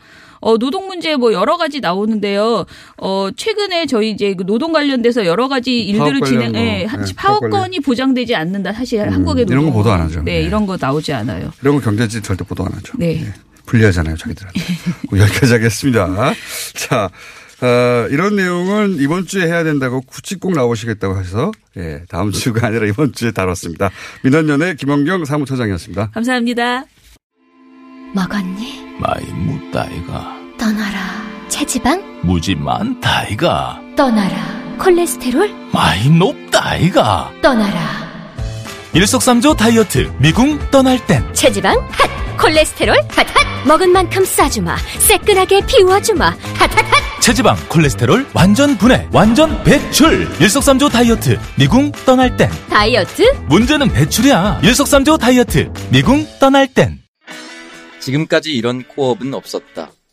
[0.45, 2.67] 어, 노동 문제 뭐 여러 가지 나오는데요.
[2.99, 7.81] 어, 최근에 저희 이제 그 노동 관련돼서 여러 가지 일들을 진행, 예, 네, 파업 파업권이
[7.81, 8.75] 보장되지 않는다.
[8.75, 9.59] 사실 한국의 노동.
[9.59, 10.23] 이런 거 보도 안 하죠.
[10.23, 10.43] 네, 네.
[10.43, 11.51] 이런 거 나오지 않아요.
[11.63, 12.93] 이런 거 경제지 절대 보도 안 하죠.
[12.99, 13.25] 네.
[13.65, 14.61] 불리하잖아요, 자기들한테.
[15.17, 16.35] 여기까지 하겠습니다.
[16.75, 17.09] 자,
[17.63, 22.87] 어, 이런 내용은 이번 주에 해야 된다고 굳이 꼭 나오시겠다고 해서, 예, 다음 주가 아니라
[22.87, 23.91] 이번 주에 다뤘습니다.
[24.23, 26.11] 민원연의 김원경 사무처장이었습니다.
[26.11, 26.85] 감사합니다.
[28.15, 28.85] 먹었니?
[29.01, 30.99] 많이 묻다이가 떠나라.
[31.49, 32.21] 체지방?
[32.23, 34.37] 무지 많다 이가 떠나라.
[34.79, 35.51] 콜레스테롤?
[35.73, 38.05] 많이 높다 이가 떠나라.
[38.93, 41.77] 일석삼조 다이어트 미궁 떠날 땐 체지방?
[41.91, 42.11] 핫!
[42.39, 42.97] 콜레스테롤?
[43.11, 43.27] 핫!
[43.35, 43.67] 핫!
[43.67, 44.77] 먹은 만큼 싸주마.
[44.99, 46.27] 새끈하게 비워주마.
[46.27, 46.37] 핫!
[46.59, 46.71] 핫!
[46.71, 47.21] 핫!
[47.21, 53.23] 체지방 콜레스테롤 완전 분해 완전 배출 일석삼조 다이어트 미궁 떠날 땐 다이어트?
[53.47, 56.99] 문제는 배출이야 일석삼조 다이어트 미궁 떠날 땐
[58.01, 59.89] 지금까지 이런 코업은 없었다.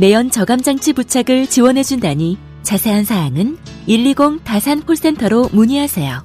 [0.00, 6.24] 내연 저감 장치 부착을 지원해 준다니 자세한 사항은 120 다산 콜센터로 문의하세요.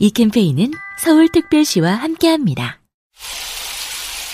[0.00, 2.77] 이 캠페인은 서울특별시와 함께합니다.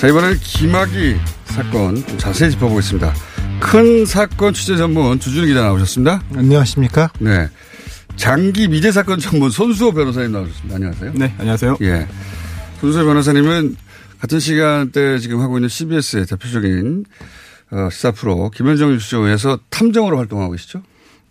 [0.00, 3.12] 자, 이번에는 김학의 사건 좀 자세히 짚어보겠습니다.
[3.60, 6.22] 큰 사건 취재 전문 주준희 기자 나오셨습니다.
[6.34, 7.10] 안녕하십니까?
[7.18, 7.50] 네.
[8.16, 10.76] 장기 미제 사건 전문 손수호 변호사님 나오셨습니다.
[10.76, 11.12] 안녕하세요.
[11.16, 11.76] 네, 안녕하세요.
[11.82, 12.08] 예.
[12.80, 13.76] 손수호 변호사님은
[14.22, 17.04] 같은 시간대 지금 하고 있는 CBS의 대표적인
[17.72, 20.82] 어, 시사 프로 김현정 뉴스쇼에서 탐정으로 활동하고 계시죠?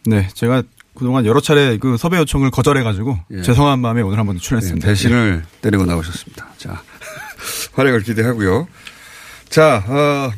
[0.05, 0.61] 네, 제가
[0.93, 3.41] 그동안 여러 차례 그 섭외 요청을 거절해가지고 예.
[3.41, 4.85] 죄송한 마음에 오늘 한번 출연했습니다.
[4.85, 6.49] 네, 대신을 때리고 나오셨습니다.
[6.57, 6.83] 자,
[7.73, 8.67] 활약을 기대하고요.
[9.49, 10.31] 자, 어,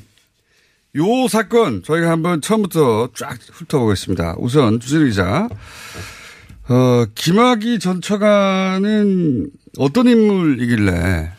[0.96, 4.36] 요 사건 저희가 한번 처음부터 쫙 훑어보겠습니다.
[4.38, 5.48] 우선 주진우 기자,
[6.70, 11.32] 어, 김학의 전 처관은 어떤 인물이길래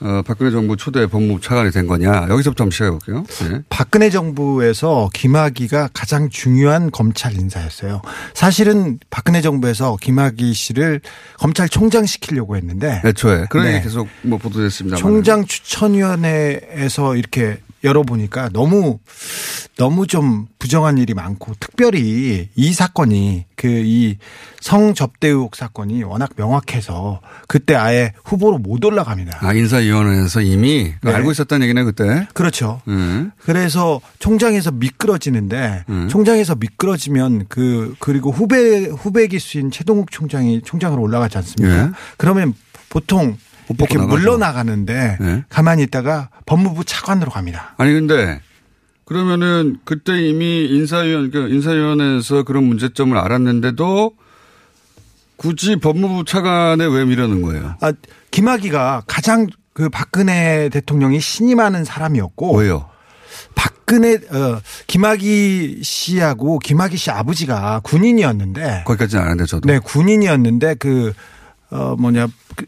[0.00, 3.24] 어, 박근혜 정부 초대 법무부 차관이 된 거냐 여기서부터 한번 시작해 볼게요.
[3.48, 3.62] 네.
[3.68, 8.02] 박근혜 정부에서 김학의가 가장 중요한 검찰 인사였어요.
[8.34, 11.00] 사실은 박근혜 정부에서 김학의 씨를
[11.38, 13.74] 검찰총장 시키려고 했는데 애초에 그런 네.
[13.74, 14.96] 얘기 계속 뭐 보도됐습니다.
[14.96, 18.98] 총장 추천위원회에서 이렇게 열어보니까 너무
[19.76, 24.16] 너무 좀 부정한 일이 많고 특별히 이 사건이 그 이
[24.60, 29.38] 성접대 의혹 사건이 워낙 명확해서 그때 아예 후보로 못 올라갑니다.
[29.40, 31.12] 아 인사위원회에서 이미 네.
[31.12, 32.26] 알고 있었다는 얘기네 그때.
[32.34, 32.80] 그렇죠.
[32.88, 33.30] 음.
[33.44, 36.08] 그래서 총장에서 미끄러지는데 음.
[36.08, 41.84] 총장에서 미끄러지면 그 그리고 후배 후배 기수인 최동욱 총장이 총장으로 올라가지 않습니까?
[41.84, 41.90] 예.
[42.16, 42.54] 그러면
[42.90, 43.36] 보통
[43.68, 44.16] 이렇게 나가죠.
[44.16, 45.44] 물러나가는데 예.
[45.48, 47.74] 가만히 있다가 법무부 차관으로 갑니다.
[47.76, 48.40] 아니 근데
[49.04, 54.12] 그러면은 그때 이미 인사위원 그 인사위원회에서 그런 문제점을 알았는데도
[55.36, 57.76] 굳이 법무부 차관에 왜 미려는 거예요?
[57.80, 57.92] 아,
[58.30, 62.88] 김학의가 가장 그 박근혜 대통령이 신임하는 사람이었고 왜요?
[63.54, 69.66] 박근혜 어 김학의 씨하고 김학의 씨 아버지가 군인이었는데 거기까지는 아는데 저도.
[69.68, 71.12] 네, 군인이었는데 그,
[71.70, 72.26] 어, 뭐냐,
[72.56, 72.66] 그, 어,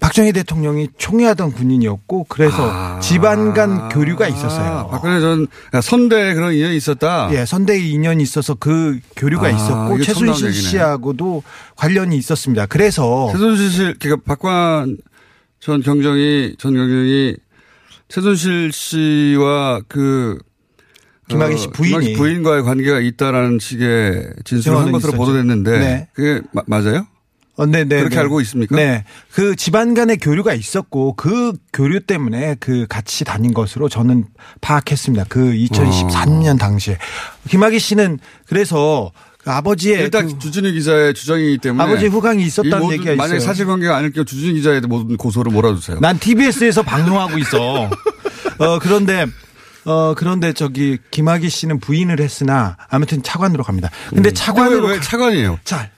[0.00, 4.70] 박정희 대통령이 총애하던 군인이었고 그래서 집안 간 교류가 있었어요.
[4.72, 5.46] 아, 박근혜 전
[5.80, 7.28] 선대에 그런 인연이 있었다.
[7.32, 10.52] 예, 선대의 인연이 있어서 그 교류가 아, 있었고 최순실.
[10.52, 11.42] 씨하고도
[11.76, 12.66] 관련이 있었습니다.
[12.66, 14.96] 그래서 최순실 씨, 그러니까 박관
[15.60, 17.36] 전 경정이 전 경정이
[18.08, 20.38] 최순실 씨와 그
[21.28, 25.16] 김학의 씨 부인이 김학의 부인과의 관계가 있다라는 식의 진술을 한 것으로 있었죠.
[25.16, 26.08] 보도됐는데 네.
[26.12, 27.06] 그게 마- 맞아요?
[27.56, 27.98] 어, 네, 네.
[27.98, 28.20] 그렇게 네.
[28.22, 28.76] 알고 있습니까?
[28.76, 29.04] 네.
[29.32, 34.24] 그 집안 간의 교류가 있었고 그 교류 때문에 그 같이 다닌 것으로 저는
[34.62, 35.26] 파악했습니다.
[35.28, 36.96] 그 2023년 당시에.
[37.48, 43.16] 김학의 씨는 그래서 그 아버지의 일단 그 주진우 기자의 주장이기 때문에 아버지의 후광이 있었다는 얘기가
[43.16, 43.46] 만약에 있어요.
[43.46, 45.98] 사실관계가 아닐 경우 주진우 기자의 모든 고소를 몰아주세요.
[46.00, 47.90] 난 TBS에서 방송하고 있어.
[48.58, 49.26] 어, 그런데
[49.84, 53.90] 어, 그런데 저기 김학의 씨는 부인을 했으나 아무튼 차관으로 갑니다.
[54.10, 54.34] 근데 음.
[54.34, 55.58] 차관으로 왜, 왜 가- 차관이에요?
[55.64, 55.90] 자,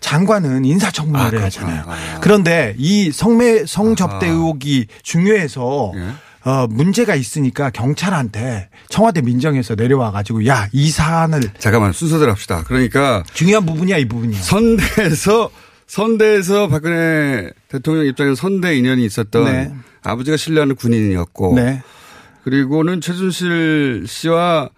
[0.00, 1.82] 장관은 인사청문회를 아, 하잖아요.
[1.84, 2.20] 그렇구나.
[2.20, 4.26] 그런데 이 성매 성접대.
[4.28, 6.48] 의혹이 중요해서 예.
[6.48, 12.64] 어, 문제가 있으니까 경찰한테 청와대 민정에서 내려와 가지고 야, 이 사안을 잠깐만 순서대로 합시다.
[12.66, 14.40] 그러니까 중요한 부분이야, 이 부분이야.
[14.40, 15.50] 선대에서
[15.86, 19.74] 선대에서 박근혜 대통령 입장에서 선대 인연이 있었던 네.
[20.02, 21.82] 아버지가 신뢰하는 군인이었고 네.
[22.44, 24.70] 그리고는 최순실 씨와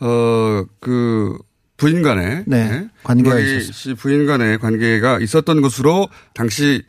[0.00, 1.38] 어그
[1.82, 3.72] 부인 간에 네, 관계가 김학의 있었어요.
[3.72, 6.82] 씨 부인 간의 관계가 있었던 것으로 당시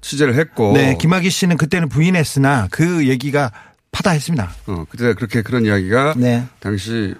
[0.00, 3.50] 취재를 했고 네, 김학의 씨는 그때는 부인했으나 그 얘기가
[3.90, 4.50] 파다했습니다.
[4.66, 6.44] 어 그때 그렇게 그런 이야기가 네.
[6.60, 7.14] 당시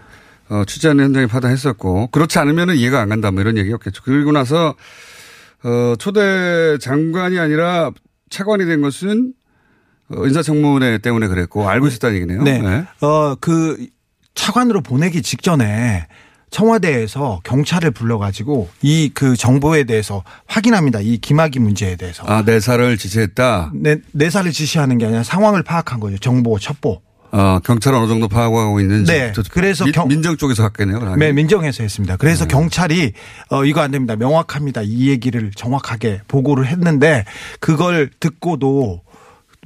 [0.50, 4.02] 어, 취재하는 현장에 파다했었고 그렇지 않으면은 이해가 안 간다 뭐 이런 얘기였겠죠.
[4.04, 4.74] 그리고 나서
[5.62, 7.90] 어, 초대 장관이 아니라
[8.28, 9.32] 차관이 된 것은
[10.10, 12.42] 어, 인사청문회 때문에 그랬고 알고 있었다는 얘기네요.
[12.42, 12.84] 네.
[13.00, 13.86] 어, 그
[14.34, 16.06] 차관으로 보내기 직전에
[16.78, 21.00] 청와대에서 경찰을 불러가지고 이 그 정보에 대해서 확인합니다.
[21.00, 22.22] 이 김학의 문제에 대해서.
[22.26, 23.72] 아, 내사를 지시했다.
[23.74, 26.16] 내, 내사를 지시하는 게 아니라 상황을 파악한 거죠.
[26.18, 27.00] 정보, 첩보.
[27.32, 29.10] 어, 경찰은 어느 정도 파악하고 있는지.
[29.12, 29.32] 네.
[29.34, 31.16] 저- 그래서 민, 경- 민정 쪽에서 갔겠네요.
[31.16, 32.14] 네, 민정에서 했습니다.
[32.14, 32.18] 음.
[32.18, 33.12] 그래서 경찰이
[33.50, 34.14] 어 이거 안 됩니다.
[34.14, 34.82] 명확합니다.
[34.84, 37.24] 이 얘기를 정확하게 보고를 했는데
[37.58, 39.00] 그걸 듣고도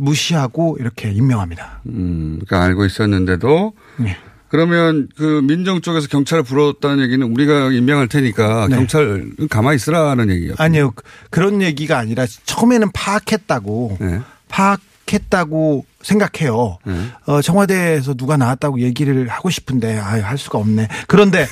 [0.00, 1.82] 무시하고 이렇게 임명합니다.
[1.86, 4.16] 음, 그러니까 알고 있었는데도 네.
[4.48, 8.76] 그러면 그 민정 쪽에서 경찰을 불렀다는 얘기는 우리가 임명할 테니까 네.
[8.76, 10.54] 경찰 가만히 있으라는 얘기예요.
[10.58, 10.92] 아니요.
[10.92, 14.20] 그- 그런 얘기가 아니라 처음에는 파악했다고 네.
[14.48, 16.78] 파악했다고 생각해요.
[17.26, 20.88] 어, 청와대에서 누가 나왔다고 얘기를 하고 싶은데 아, 할 수가 없네.
[21.08, 21.46] 그런데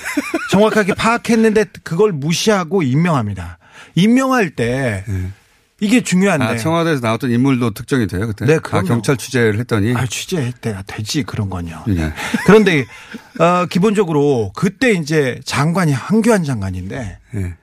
[0.50, 3.58] 정확하게 파악했는데 그걸 무시하고 임명합니다.
[3.94, 5.04] 임명할 때
[5.80, 6.44] 이게 중요한데.
[6.44, 8.46] 아, 청와대에서 나왔던 인물도 특정이 돼요, 그때?
[8.46, 8.82] 네, 아.
[8.82, 9.94] 경찰 취재를 했더니.
[9.94, 11.84] 아, 취재 때가 되지 그런 건요.
[11.86, 12.12] 네.
[12.46, 12.86] 그런데
[13.38, 17.54] 어, 기본적으로 그때 이제 장관이 황교안 장관인데 네.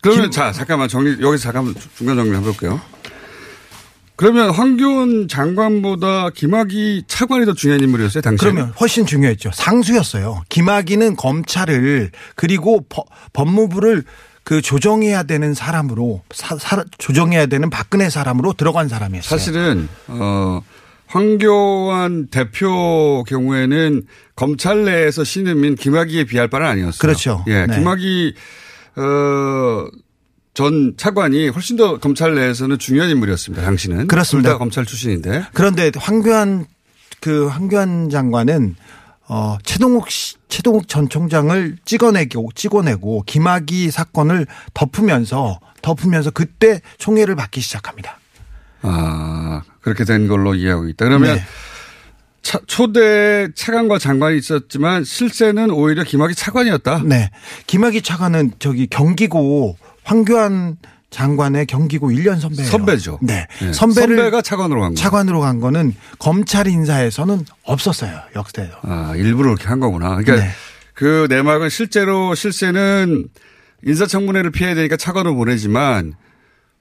[0.00, 2.80] 그러면 자, 잠깐만 정리, 여기서 잠깐만 중간 정리 해볼게요.
[4.16, 8.50] 그러면 황교안 장관보다 김학의 차관이 더 중요한 인물이었어요, 당시에?
[8.50, 9.50] 그러면 훨씬 중요했죠.
[9.52, 10.42] 상수였어요.
[10.48, 14.04] 김학의는 검찰을 그리고 법- 법무부를
[14.44, 19.28] 그 조정해야 되는 사람으로 사- 사- 조정해야 되는 박근혜 사람으로 들어간 사람이었어요.
[19.38, 20.60] 사실은, 어,
[21.06, 24.02] 황교안 대표 경우에는
[24.34, 26.98] 검찰 내에서 신임인 김학의에 비할 바는 아니었어요.
[26.98, 27.44] 그렇죠.
[27.48, 27.76] 예, 네.
[27.76, 28.34] 김학의,
[28.96, 29.86] 어,
[30.54, 34.06] 전 차관이 훨씬 더 검찰 내에서는 중요한 인물이었습니다, 당시는.
[34.08, 34.50] 그렇습니다.
[34.50, 35.44] 둘다 검찰 출신인데.
[35.54, 36.66] 그런데 황교안
[37.20, 38.74] 그 황교안 장관은
[39.28, 47.60] 어 최동욱 씨, 최동욱 전 총장을 찍어내고 찍어내고 김학의 사건을 덮으면서 덮으면서 그때 총애를 받기
[47.60, 48.18] 시작합니다.
[48.82, 51.04] 아, 그렇게 된 걸로 이해하고 있다.
[51.04, 51.42] 그러면 네.
[52.42, 57.02] 차- 초대 차관과 장관이 있었지만 실세는 오히려 김학의 차관이었다.
[57.04, 57.30] 네.
[57.68, 60.76] 김학의 차관은 저기 경기고 황교안
[61.12, 62.70] 장관의 경기고 1년 선배예요.
[62.70, 63.18] 선배죠.
[63.22, 63.46] 네.
[63.60, 63.72] 네.
[63.72, 64.96] 선배를 선배가 차관으로 간 거예요.
[64.96, 68.18] 차관으로 간 거는 검찰 인사에서는 없었어요.
[68.34, 68.70] 역대로.
[68.82, 70.16] 아, 일부러 그렇게 한 거구나.
[70.16, 70.50] 그러니까 네.
[70.94, 73.28] 그 내막은 실제로 실세는
[73.84, 76.14] 인사청문회를 피해야 되니까 차관으로 보내지만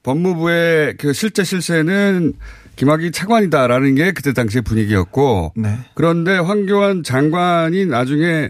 [0.03, 2.33] 법무부의 그 실제 실세는
[2.77, 5.77] 김학의 차관이다라는 게 그때 당시의 분위기였고 네.
[5.93, 8.49] 그런데 황교안 장관이 나중에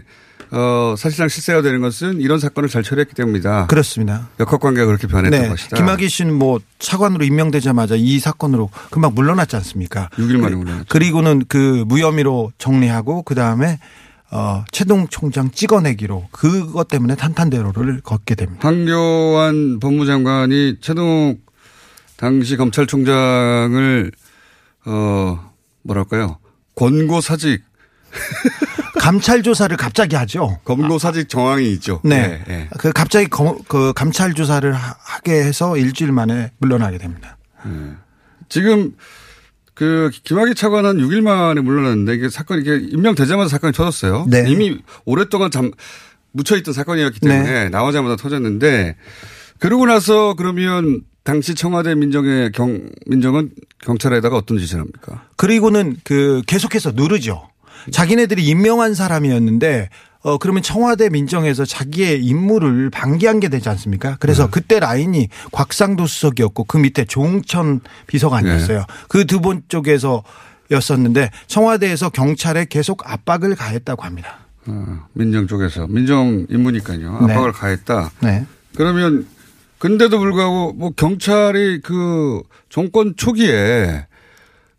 [0.54, 3.68] 어 사실상 실세가 되는 것은 이런 사건을 잘 처리했기 때문이다.
[3.68, 4.28] 그렇습니다.
[4.38, 5.48] 역학 관계가 그렇게 변했던 네.
[5.48, 5.76] 것이다.
[5.76, 10.10] 김학의 씨는 뭐 차관으로 임명되자마자 이 사건으로 금방 물러났지 않습니까?
[10.12, 10.84] 6일 만에 물러났죠.
[10.90, 13.78] 그리고는 그 무혐의로 정리하고 그 다음에
[14.30, 18.66] 어, 최동 총장 찍어내기로 그것 때문에 탄탄대로를 걷게 됩니다.
[18.68, 21.40] 황교안 법무장관이 최동욱
[22.16, 24.12] 당시 검찰총장을
[24.84, 25.50] 어
[25.82, 26.38] 뭐랄까요
[26.74, 27.62] 권고사직
[29.00, 30.58] 감찰 조사를 갑자기 하죠.
[30.64, 32.00] 검고사직 정황이 있죠.
[32.04, 32.42] 네.
[32.48, 32.68] 예, 예.
[32.78, 37.36] 그 갑자기 검- 그 감찰 조사를 하- 하게 해서 일주일 만에 물러나게 됩니다.
[38.48, 38.92] 지금
[39.74, 44.26] 그 김학의 차관 한 6일 만에 물러났는데 이게 사건이 이게 임명되자마자 사건이 터졌어요.
[44.28, 44.44] 네.
[44.48, 45.70] 이미 오랫동안 잠
[46.32, 47.68] 묻혀 있던 사건이었기 때문에 네.
[47.70, 48.96] 나오자마자 터졌는데
[49.58, 53.50] 그러고 나서 그러면 당시 청와대 민정의 경 민정은
[53.82, 55.24] 경찰에다가 어떤 짓을 합니까?
[55.36, 57.48] 그리고는 그 계속해서 누르죠.
[57.90, 59.88] 자기네들이 임명한 사람이었는데
[60.24, 64.16] 어 그러면 청와대 민정에서 자기의 임무를 방기한 게 되지 않습니까?
[64.20, 68.84] 그래서 그때 라인이 곽상도 수석이었고 그 밑에 조응천 비서관이었어요.
[69.08, 70.22] 그두분 쪽에서
[70.70, 74.38] 였었는데 청와대에서 경찰에 계속 압박을 가했다고 합니다.
[74.66, 77.32] 어, 민정 쪽에서 민정 임무니까요 네.
[77.32, 78.12] 압박을 가했다.
[78.20, 78.46] 네.
[78.76, 79.26] 그러면
[79.78, 84.06] 근데도 불구하고 뭐 경찰이 그 정권 초기에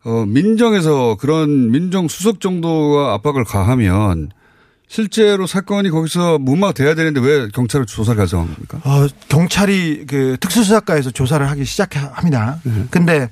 [0.06, 4.32] 어 민정에서 그런 민정 수석 정도가 압박을 가하면
[4.88, 8.80] 실제로 사건이 거기서 무마돼야 되는데 왜 경찰을 조사를 가져간 겁니까?
[8.84, 12.60] 어, 경찰이 그 특수수사과에서 조사를 하기 시작합니다.
[12.63, 12.72] 네.
[12.92, 13.30] 근데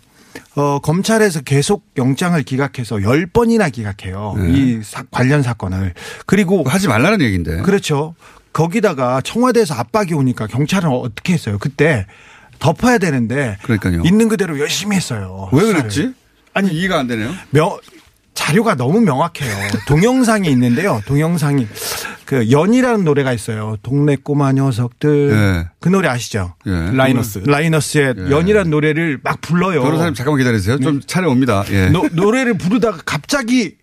[0.56, 4.36] 어, 검찰에서 계속 영장을 기각해서 10번이나 기각해요.
[4.38, 4.52] 네.
[4.54, 5.94] 이 사- 관련 사건을.
[6.26, 7.62] 그리고 하지 말라는 얘기인데.
[7.62, 8.16] 그렇죠.
[8.54, 11.58] 거기다가 청와대에서 압박이 오니까 경찰은 어떻게 했어요?
[11.60, 12.06] 그때
[12.60, 14.02] 덮어야 되는데 그러니까요.
[14.06, 15.50] 있는 그대로 열심히 했어요.
[15.52, 15.64] 왜.
[15.64, 16.14] 그랬지?
[16.54, 17.32] 아니 이해가 안 되네요.
[17.52, 17.78] 명,
[18.34, 19.54] 자료가 너무 명확해요.
[19.88, 21.02] 동영상이 있는데요.
[21.06, 21.68] 동영상이
[22.26, 23.76] 그 연이라는 노래가 있어요.
[23.84, 25.32] 동네 꼬마 녀석들.
[25.32, 25.70] 예.
[25.80, 26.56] 그 노래 아시죠?
[26.66, 26.92] 예.
[26.94, 27.40] 라이너스.
[27.40, 28.32] 라이너스의 예.
[28.32, 29.84] 연이라는 노래를 막 불러요.
[29.84, 30.80] 변호사님 잠깐만 기다리세요.
[30.80, 31.64] 좀 차례 옵니다.
[31.72, 31.90] 예.
[31.90, 33.76] 노, 노래를 부르다가 갑자기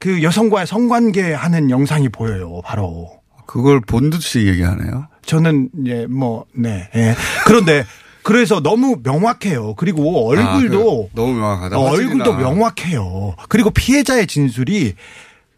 [0.00, 2.60] 그 여성과의 성관계 하는 영상이 보여요.
[2.64, 3.10] 바로.
[3.46, 5.06] 그걸 본 듯이 얘기하네요.
[5.24, 6.90] 저는 예, 뭐 네.
[6.96, 7.14] 예.
[7.46, 7.84] 그런데
[8.24, 9.74] 그래서 너무 명확해요.
[9.74, 11.78] 그리고 얼굴도 아, 그 너무 명확하다.
[11.78, 11.90] 어.
[11.90, 13.36] 얼굴도 명확해요.
[13.48, 14.94] 그리고 피해자의 진술이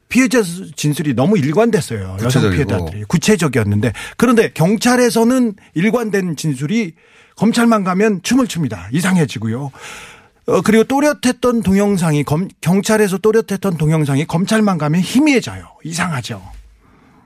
[0.09, 2.19] 피해자 진술이 너무 일관됐어요.
[2.23, 2.51] 여성.
[2.51, 6.95] 피해자들이 구체적이었는데 그런데 경찰에서는 일관된 진술이
[7.37, 8.89] 검찰만 가면 춤을 춥니다.
[8.93, 9.71] 이상해지고요.
[10.49, 15.69] 어, 그리고 또렷했던 동영상이 검, 경찰에서 또렷했던 동영상이 검찰만 가면 희미해져요.
[15.85, 16.43] 이상하죠.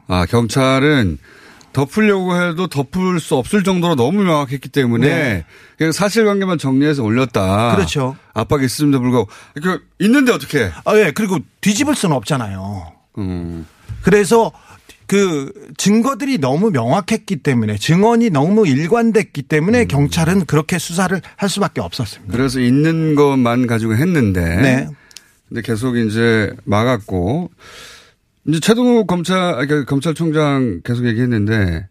[0.06, 1.18] 아, 경찰은
[1.72, 5.44] 덮으려고 해도 덮을 수 없을 정도로 너무 명확했기 때문에 네.
[5.78, 7.76] 그냥 사실관계만 정리해서 올렸다.
[7.76, 8.16] 그렇죠.
[8.34, 9.30] 압박이 있음에도 불구하고
[9.62, 10.70] 그 있는데 어떻게?
[10.84, 11.12] 아, 예.
[11.14, 12.92] 그리고 뒤집을 수는 없잖아요.
[13.18, 13.66] 음.
[14.02, 14.52] 그래서
[15.06, 22.32] 그 증거들이 너무 명확했기 때문에 증언이 너무 일관됐기 때문에 경찰은 그렇게 수사를 할 수밖에 없었습니다.
[22.32, 24.40] 그래서 있는 것만 가지고 했는데.
[24.40, 24.88] 네.
[25.48, 27.50] 근데 계속 이제 막았고
[28.46, 31.88] 이제 최동욱 검찰 그러니까 검찰총장 계속 얘기했는데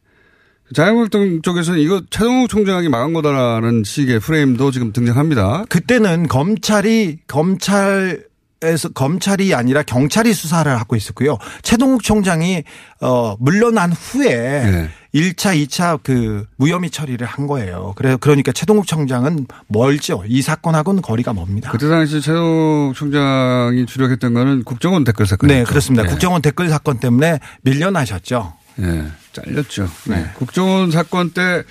[0.74, 5.66] 자유한국당 쪽에서는 이거 최동욱 총장이 막은 거다라는 식의 프레임도 지금 등장합니다.
[5.70, 8.30] 그때는 검찰이 검찰
[8.62, 11.38] 에서 검찰이 아니라 경찰이 수사를 하고 있었고요.
[11.62, 12.64] 최동욱 총장이
[13.00, 14.90] 어 물러난 후에 네.
[15.14, 17.94] 1차, 2차 그 무혐의 처리를 한 거예요.
[17.96, 20.24] 그래서 그러니까 최동욱 총장은 멀죠.
[20.28, 21.72] 이 사건하고는 거리가 멉니다.
[21.72, 25.48] 그때 당시 최동욱 총장이 주력했던 거는 국정원 댓글 사건.
[25.48, 26.06] 네, 그렇습니다.
[26.08, 28.54] 국정원 댓글 사건 때문에 밀려나셨죠.
[28.76, 29.90] 네, 잘렸죠.
[30.06, 30.32] 네.
[30.36, 31.64] 국정원 사건 때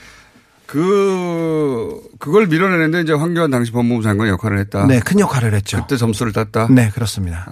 [0.67, 4.87] 그, 그걸 밀어내는데 이제 황교안 당시 법무부 장관이 역할을 했다.
[4.87, 5.79] 네, 큰 역할을 했죠.
[5.81, 6.69] 그때 점수를 땄다.
[6.71, 7.49] 네, 그렇습니다.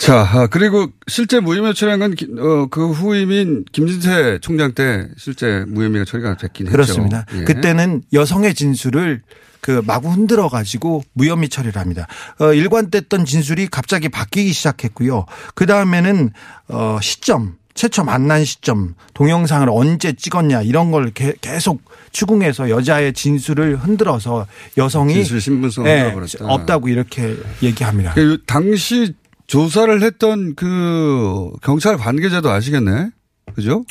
[0.00, 5.62] 자, 아, 그리고 실제 무혐의 처리한 건, 기- 어, 그 후임인 김진태 총장 때 실제
[5.68, 6.72] 무혐의가 처리가 됐긴 했죠.
[6.72, 7.26] 그렇습니다.
[7.34, 7.44] 예.
[7.44, 9.20] 그때는 여성의 진술을
[9.60, 12.06] 그 마구 흔들어 가지고 무혐의 처리를 합니다.
[12.40, 15.26] 어, 일관됐던 진술이 갑자기 바뀌기 시작했고요.
[15.54, 16.30] 그 다음에는
[16.68, 21.82] 어, 시점, 최초 만난 시점, 동영상을 언제 찍었냐 이런 걸 게- 계속
[22.12, 24.46] 추궁해서 여자의 진술을 흔들어서
[24.78, 26.14] 여성이 진술 신분성을 네.
[26.40, 28.14] 없다고 이렇게 얘기합니다.
[28.14, 29.14] 그 당시
[29.54, 33.10] 조사를 했던 그 경찰 관계자도 아시겠네?
[33.56, 33.84] 그죠?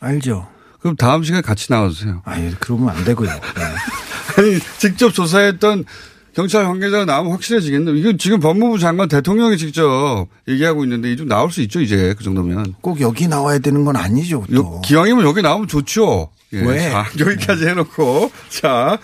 [0.00, 0.46] 알죠.
[0.80, 2.20] 그럼 다음 시간에 같이 나와주세요.
[2.26, 3.30] 아니, 그러면 안 되고요.
[4.36, 5.86] 아니, 직접 조사했던
[6.34, 7.92] 경찰 관계자가 나오면 확실해지겠네.
[7.92, 12.14] 이건 지금 법무부 장관 대통령이 직접 얘기하고 있는데 좀 나올 수 있죠, 이제.
[12.18, 12.74] 그 정도면.
[12.82, 14.44] 꼭 여기 나와야 되는 건 아니죠.
[14.54, 14.56] 또.
[14.56, 16.28] 요- 기왕이면 여기 나오면 좋죠.
[16.52, 16.60] 예.
[16.60, 16.90] 왜?
[16.90, 18.30] 자, 여기까지 해놓고.
[18.50, 18.98] 자,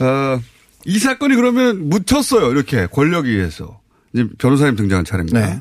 [0.00, 0.40] 어,
[0.84, 2.50] 이 사건이 그러면 묻혔어요.
[2.50, 3.80] 이렇게 권력에 의해서.
[4.14, 5.40] 이제 변호사님 등장한 차례입니다.
[5.40, 5.60] 네.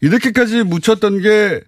[0.00, 1.60] 이렇게까지 묻혔던 게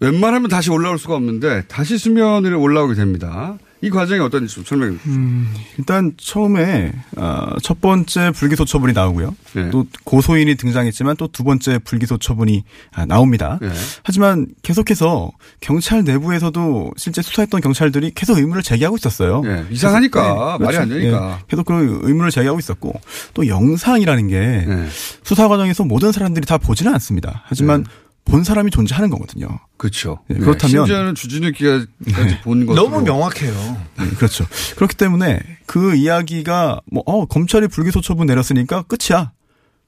[0.00, 3.58] 웬만하면 다시 올라올 수가 없는데 다시 수면 위로 올라오게 됩니다.
[3.82, 5.14] 이 과정이 어떤지 좀 설명해 주세요.
[5.14, 9.36] 음, 일단 처음에 어, 첫 번째 불기소 처분이 나오고요.
[9.54, 9.70] 네.
[9.70, 12.64] 또 고소인이 등장했지만 또 두 번째 불기소 처분이
[12.94, 13.58] 아, 나옵니다.
[13.60, 13.68] 네.
[14.02, 19.42] 하지만 계속해서 경찰 내부에서도 실제 수사했던 경찰들이 계속 의문을 제기하고 있었어요.
[19.42, 20.56] 네, 이상하니까.
[20.58, 21.38] 말이 안 되니까.
[21.40, 22.98] 예, 계속 그 의문을 제기하고 있었고
[23.34, 24.86] 또 영상이라는 게 네.
[25.22, 27.42] 수사 과정에서 모든 사람들이 다 보지는 않습니다.
[27.46, 27.84] 하지만
[28.26, 29.48] 본 사람이 존재하는 거거든요.
[29.76, 30.18] 그렇죠.
[30.30, 32.88] 예, 네, 그렇다면 심지어는 주진우 기자까지 본 것으로.
[32.88, 33.54] 너무 명확해요.
[33.98, 34.44] 네, 그렇죠.
[34.74, 39.32] 그렇기 때문에 그 이야기가 뭐 어, 검찰이 불기소 처분 내렸으니까 끝이야.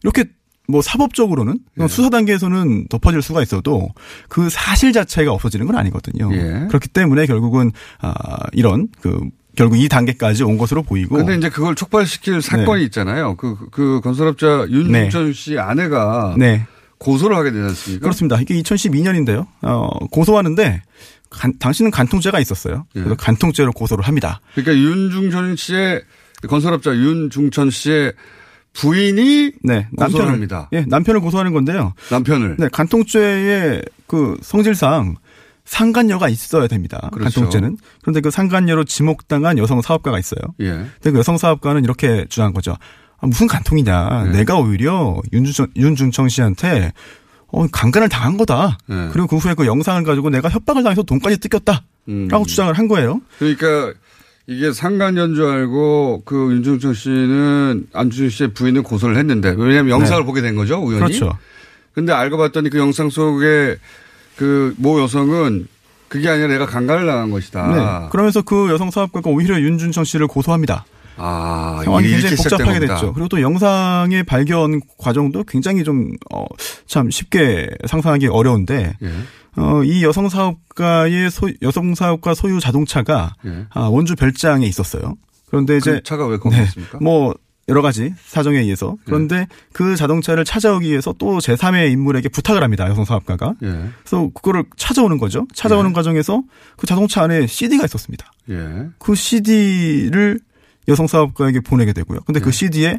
[0.02, 0.24] 이렇게
[0.68, 1.88] 뭐 사법적으로는 네.
[1.88, 3.88] 수사 단계에서는 덮어질 수가 있어도
[4.28, 6.30] 그 사실 자체가 없어지는 건 아니거든요.
[6.32, 6.66] 예.
[6.68, 8.14] 그렇기 때문에 결국은 아
[8.52, 9.18] 이런 그
[9.56, 13.34] 결국 이 단계까지 온 것으로 보이고 근데 이제 그걸 촉발시킬 사건이 있잖아요.
[13.36, 16.66] 그, 그 건설업자 윤중천 씨 아내가 네.
[16.98, 18.02] 고소를 하게 되지 않습니까?
[18.02, 18.40] 그렇습니다.
[18.40, 19.46] 이게 2012년인데요.
[19.62, 20.82] 어, 고소하는데
[21.30, 22.86] 간- 당신은 간통죄가 있었어요.
[22.96, 23.00] 예.
[23.00, 24.40] 그래서 간통죄로 고소를 합니다.
[24.54, 26.02] 그러니까 윤중천 씨의
[26.48, 28.12] 건설업자 윤중천 씨의
[28.72, 30.68] 부인이 네, 남편을 합니다.
[30.72, 31.94] 예, 남편을 고소하는 건데요.
[32.10, 32.56] 남편을.
[32.58, 35.16] 네, 간통죄의 그 성질상
[35.64, 37.10] 상간녀가 있어야 됩니다.
[37.12, 37.40] 그렇죠.
[37.40, 37.76] 간통죄는.
[38.02, 40.40] 그런데 그 상간녀로 지목당한 여성 사업가가 있어요.
[40.60, 40.70] 예.
[40.70, 42.76] 근데 그 여성 사업가는 이렇게 주장한 거죠.
[43.20, 44.24] 아, 무슨 간통이냐.
[44.24, 44.38] 네.
[44.38, 46.92] 내가 오히려 윤중청, 윤중청 씨한테
[47.48, 48.78] 어, 강간을 당한 거다.
[48.86, 49.08] 네.
[49.12, 51.82] 그리고 그 후에 그 영상을 가지고 내가 협박을 당해서 돈까지 뜯겼다.
[52.08, 52.28] 음.
[52.30, 53.20] 라고 주장을 한 거예요.
[53.38, 53.92] 그러니까
[54.46, 60.26] 이게 상간년 줄 알고 그 윤중천 씨는 안준수 씨의 부인은 고소를 했는데 왜냐하면 영상을 네.
[60.26, 61.04] 보게 된 거죠 우연히.
[61.04, 61.36] 그렇죠.
[61.92, 63.76] 근데 알고 봤더니 그 영상 속에
[64.36, 65.66] 그 모 여성은
[66.08, 67.66] 그게 아니라 내가 강간을 당한 것이다.
[68.02, 68.08] 네.
[68.10, 70.86] 그러면서 그 여성 사업가가 오히려 윤준청 씨를 고소합니다.
[71.18, 72.94] 아, 상황이 굉장히 복잡하게 겁니다.
[72.94, 73.12] 됐죠.
[73.12, 76.44] 그리고 또 영상의 발견 과정도 굉장히 좀, 어,
[76.86, 79.12] 참 쉽게 상상하기 어려운데, 예.
[79.56, 83.66] 어, 이 여성 사업가의 소, 여성 사업가 소유 자동차가 예.
[83.70, 85.16] 아, 원주 별장에 있었어요.
[85.50, 86.98] 그런데 이제 그 차가 왜 거기 네, 있습니까?
[87.00, 87.34] 뭐
[87.68, 92.88] 여러 가지 사정에 의해서 그런데 그 자동차를 찾아오기 위해서 또 제3의 인물에게 부탁을 합니다.
[92.88, 93.54] 여성 사업가가.
[93.62, 93.88] 예.
[94.02, 95.46] 그래서 그거를 찾아오는 거죠.
[95.54, 96.42] 찾아오는 과정에서
[96.76, 98.30] 그 자동차 안에 CD가 있었습니다.
[98.50, 98.88] 예.
[98.98, 100.40] 그 CD를
[100.88, 102.20] 여성 사업가에게 보내게 되고요.
[102.26, 102.44] 근데 네.
[102.44, 102.98] 그 CD에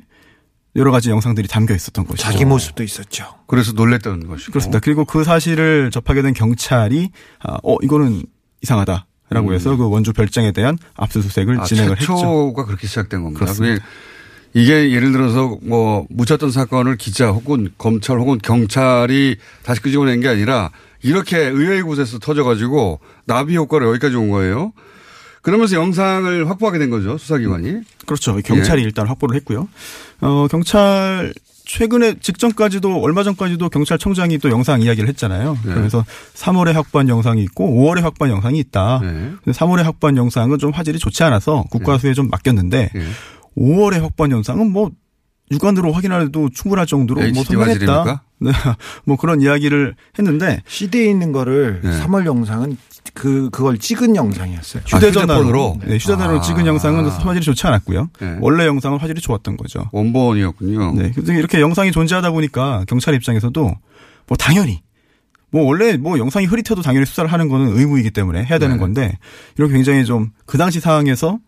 [0.75, 2.23] 여러 가지 영상들이 담겨 있었던 것이죠.
[2.23, 3.25] 자기 모습도 있었죠.
[3.47, 4.51] 그래서 놀랬던 것이고.
[4.51, 4.79] 그렇습니다.
[4.79, 7.09] 그리고 그 사실을 접하게 된 경찰이
[7.39, 8.23] 아, 어 이거는
[8.61, 9.07] 이상하다.
[9.31, 12.15] 라고 해서 그 원주 별장에 대한 압수수색을 아, 진행을 했죠.
[12.15, 13.39] 최초가 그렇게 시작된 겁니다.
[13.39, 13.75] 그렇습니다.
[13.75, 13.85] 그게
[14.53, 20.71] 이게 예를 들어서 뭐 묻혔던 사건을 기자 혹은 검찰 혹은 경찰이 다시 끄집어낸 게 아니라
[21.03, 24.73] 이렇게 의외의 곳에서 터져가지고 나비 효과로 여기까지 온 거예요.
[25.41, 27.81] 그러면서 영상을 확보하게 된 거죠 수사기관이.
[28.05, 28.35] 그렇죠.
[28.37, 28.85] 경찰이 예.
[28.85, 29.67] 일단 확보를 했고요.
[30.21, 31.33] 어, 경찰
[31.65, 35.55] 최근에 직전까지도 얼마 전까지도 경찰청장이 또 영상 이야기를 했잖아요.
[35.63, 35.73] 네.
[35.75, 38.99] 그래서 3월에 확보한 영상이 있고 5월에 확보한 영상이 있다.
[39.03, 39.07] 네.
[39.43, 43.01] 근데 3월에 확보한 영상은 좀 화질이 좋지 않아서 국과수에 좀 맡겼는데 네.
[43.55, 44.89] 5월에 확보한 영상은 뭐
[45.51, 47.71] 육안으로 확인해도 충분할 정도로 뭐 선명했다.
[47.71, 48.21] 화질입니까?
[48.41, 48.51] 네.
[49.05, 51.89] 뭐 그런 이야기를 했는데 CD에 있는 거를 네.
[51.99, 52.77] 3월 영상은
[53.13, 54.83] 그 그걸 찍은 영상이었어요.
[54.85, 56.41] 휴대전화로 네, 휴대전화로 아.
[56.41, 58.09] 찍은 영상은 화질이 좋지 않았고요.
[58.19, 58.37] 네.
[58.41, 59.89] 원래 영상은 화질이 좋았던 거죠.
[59.91, 60.93] 원본이었군요.
[60.95, 61.11] 네.
[61.13, 63.75] 근데 이렇게 영상이 존재하다 보니까 경찰 입장에서도
[64.27, 64.81] 뭐 당연히
[65.51, 68.79] 뭐 원래 뭐 영상이 흐릿해도 당연히 수사를 하는 거는 의무이기 때문에 해야 되는 네.
[68.79, 69.17] 건데
[69.57, 71.39] 이렇게 굉장히 좀 그 당시 상황에서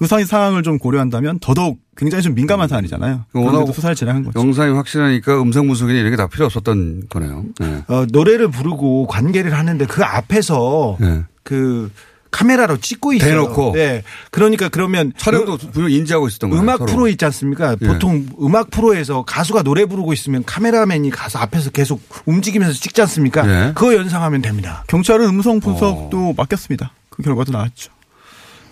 [0.00, 3.26] 그 상황 상황을 좀 고려한다면 더더욱 굉장히 좀 민감한 사안이잖아요.
[3.34, 4.40] 워낙 그런데도 수사를 진행한 거죠.
[4.40, 7.44] 영상이 확실하니까 음성 분석이나 이런 게 다 필요 없었던 거네요.
[7.60, 7.84] 네.
[7.86, 11.22] 어, 노래를 부르고 관계를 하는데 그 앞에서 네.
[11.42, 11.90] 그
[12.30, 13.28] 카메라로 찍고 있어요.
[13.30, 13.72] 대놓고.
[13.74, 14.02] 네.
[14.30, 16.62] 그러니까 그러면 촬영도 분명 인지하고 있었던 거예요.
[16.62, 16.86] 음악 서로.
[16.92, 17.76] 프로 있지 않습니까?
[17.82, 17.86] 예.
[17.86, 23.46] 보통 음악 프로에서 가수가 노래 부르고 있으면 카메라맨이 가서 앞에서 계속 움직이면서 찍지 않습니까?
[23.46, 23.72] 예.
[23.74, 24.84] 그거 연상하면 됩니다.
[24.86, 25.60] 경찰은 음성 어.
[25.60, 26.92] 분석도 맡겼습니다.
[27.10, 27.92] 그 결과도 나왔죠.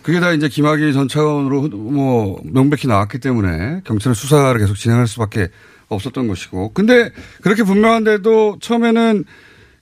[0.09, 5.49] 그게 다 이제 김학의 전 차관으로 뭐 명백히 나왔기 때문에 경찰은 수사를 계속 진행할 수밖에
[5.89, 6.73] 없었던 것이고.
[6.73, 7.11] 근데
[7.43, 9.25] 그렇게 분명한데도 처음에는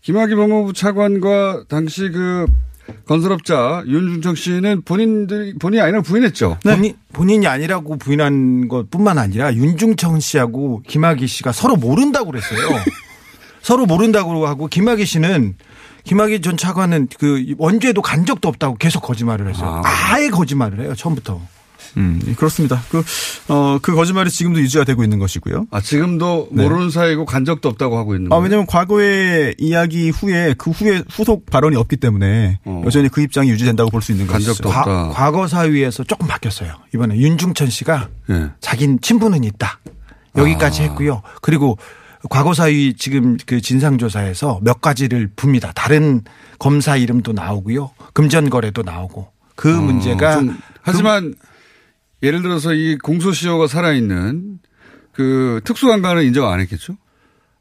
[0.00, 2.44] 김학의 법무부 차관과 당시 그
[3.06, 6.58] 건설업자 윤중청 씨는 본인들이 본인이 아니라고 부인했죠.
[6.60, 12.58] 본인, 본인이 아니라고 부인한 것 뿐만 아니라 윤중청 씨하고 김학의 씨가 서로 모른다고 그랬어요.
[13.62, 15.54] 서로 모른다고 하고 김학의 씨는
[16.06, 19.82] 김학의 전 차관은 그 원주에도 간 적도 없다고 계속 거짓말을 했어요.
[19.84, 20.20] 아.
[20.20, 20.94] 예 거짓말을 해요.
[20.94, 21.40] 처음부터.
[21.98, 22.82] 음, 예, 그렇습니다.
[22.90, 23.02] 그,
[23.48, 25.66] 어, 그 거짓말이 지금도 유지가 되고 있는 것이고요.
[25.70, 26.62] 아, 지금도 네.
[26.64, 28.42] 모르는 사이고 간 적도 없다고 하고 있는 아, 거예요.
[28.44, 34.02] 왜냐면 과거의 이야기 후에 그 후에 후속 발언이 없기 때문에 여전히 그 입장이 유지된다고 볼
[34.02, 34.68] 수 있는 것이죠.
[34.68, 36.74] 과, 과거 사위에서 조금 바뀌었어요.
[36.94, 38.50] 이번에 윤중천 씨가 예.
[38.60, 39.80] 자긴 친분은 있다.
[40.36, 41.22] 여기까지 했고요.
[41.40, 41.78] 그리고
[42.28, 45.72] 과거 사위 지금 그 진상조사에서 몇 가지를 붑니다.
[45.74, 46.22] 다른
[46.58, 47.90] 검사 이름도 나오고요.
[48.12, 49.28] 금전거래도 나오고.
[49.54, 51.34] 그 어, 문제가 좀 하지만
[52.22, 54.58] 예를 들어서 이 공소시효가 살아있는
[55.12, 56.96] 그 특수강간은 인정 안 했겠죠?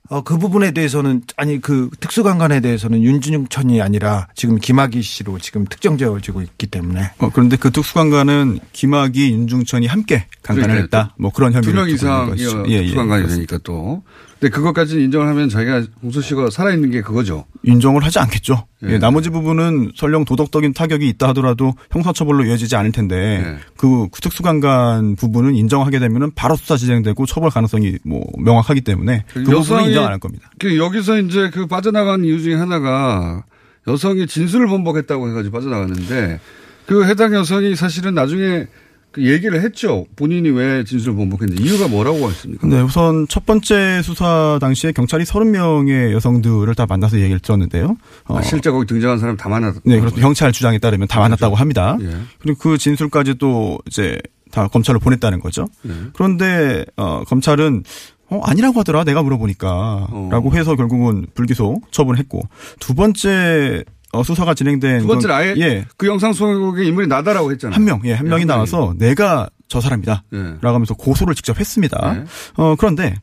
[0.09, 6.43] 어, 그 부분에 대해서는 아니 그 특수강간에 대해서는 윤준영천이 아니라 지금 김학의 씨로 지금 특정되어지고
[6.43, 11.15] 있기 때문에 어, 그런데 그 특수강간은 김학이, 윤중천이 함께 강간을 그러니까 했다.
[11.17, 12.65] 뭐 그런 혐의를 두명 것이죠.
[12.67, 13.49] 예, 예, 특수강간이 그렇습니다.
[13.51, 14.03] 되니까 또.
[14.39, 17.45] 근데 그것까지는 인정을 하면 자기가 공소시효가 살아있는 게 그거죠.
[17.63, 18.67] 인정을 하지 않겠죠.
[18.85, 18.93] 예.
[18.93, 23.57] 예, 나머지 부분은 설령 도덕적인 타격이 있다 하더라도 형사처벌로 이어지지 않을 텐데 예.
[23.77, 29.85] 그 특수강간 부분은 인정하게 되면은 바로 수사 진행되고 처벌 가능성이 뭐 명확하기 때문에 그 부분은
[29.85, 30.51] 인정 안 할 겁니다.
[30.59, 33.43] 그 여기서 이제 그 빠져나간 이유 중에 하나가
[33.87, 36.39] 여성이 진술을 번복했다고 해가지고 빠져나갔는데
[36.85, 38.67] 그 해당 여성이 사실은 나중에
[39.15, 40.05] 그 얘기를 했죠.
[40.17, 42.67] 본인이 왜 진술을 번복했는지 이유가 뭐라고 했습니까?
[42.67, 47.95] 네, 우선 첫 번째 수사 당시에 경찰이 30명의 여성들을 다 만나서 얘기를 들었는데요.
[48.25, 49.79] 어, 아, 실제 거기 등장한 사람 다 만났다.
[49.85, 50.17] 네, 그렇죠.
[50.17, 51.97] 경찰 주장에 따르면 다 만났다고 합니다.
[52.01, 52.09] 예.
[52.39, 54.19] 그리고 그 진술까지 또 이제
[54.51, 55.69] 다 검찰로 보냈다는 거죠.
[55.87, 55.91] 예.
[56.11, 57.83] 그런데 어 검찰은
[58.29, 62.41] 어 아니라고 하더라 내가 물어보니까라고 해서 결국은 불기소 처분했고
[62.81, 63.85] 두 번째
[64.15, 65.85] 어, 수사가 진행된 두 번째는 건- 아예 예.
[65.97, 67.75] 그 영상 속의 인물이 나다라고 했잖아요.
[67.75, 70.23] 한 명, 예, 한 예, 명이 한 나와서 내가 저 사람이다.
[70.33, 70.37] 예.
[70.61, 72.13] 라고 하면서 고소를 직접 했습니다.
[72.13, 72.23] 네.
[72.55, 73.15] 어, 그런데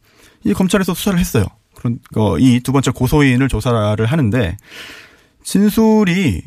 [0.45, 1.45] 이 검찰에서 수사를 했어요.
[1.75, 4.57] 그런, 어, 이 두 번째 고소인을 조사를 하는데
[5.43, 6.43] 진술이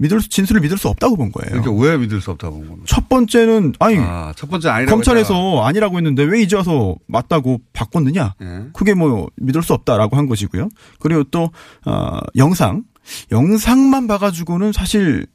[0.00, 1.60] 믿을 수, 진술을 믿을 수 없다고 본 거예요.
[1.60, 2.86] 그러니까 왜 믿을 수 없다고 본 겁니다.
[2.86, 8.34] 첫 번째는 아니 아, 첫 번째 아니라고 검찰에서 아니라고 했는데 왜 이제 와서 맞다고 바꿨느냐?
[8.40, 8.60] 예.
[8.72, 10.68] 그게 뭐 믿을 수 없다라고 한 것이고요.
[11.00, 11.50] 그리고 또
[11.84, 12.84] 어, 영상
[13.32, 15.26] 영상만 봐가지고는 사실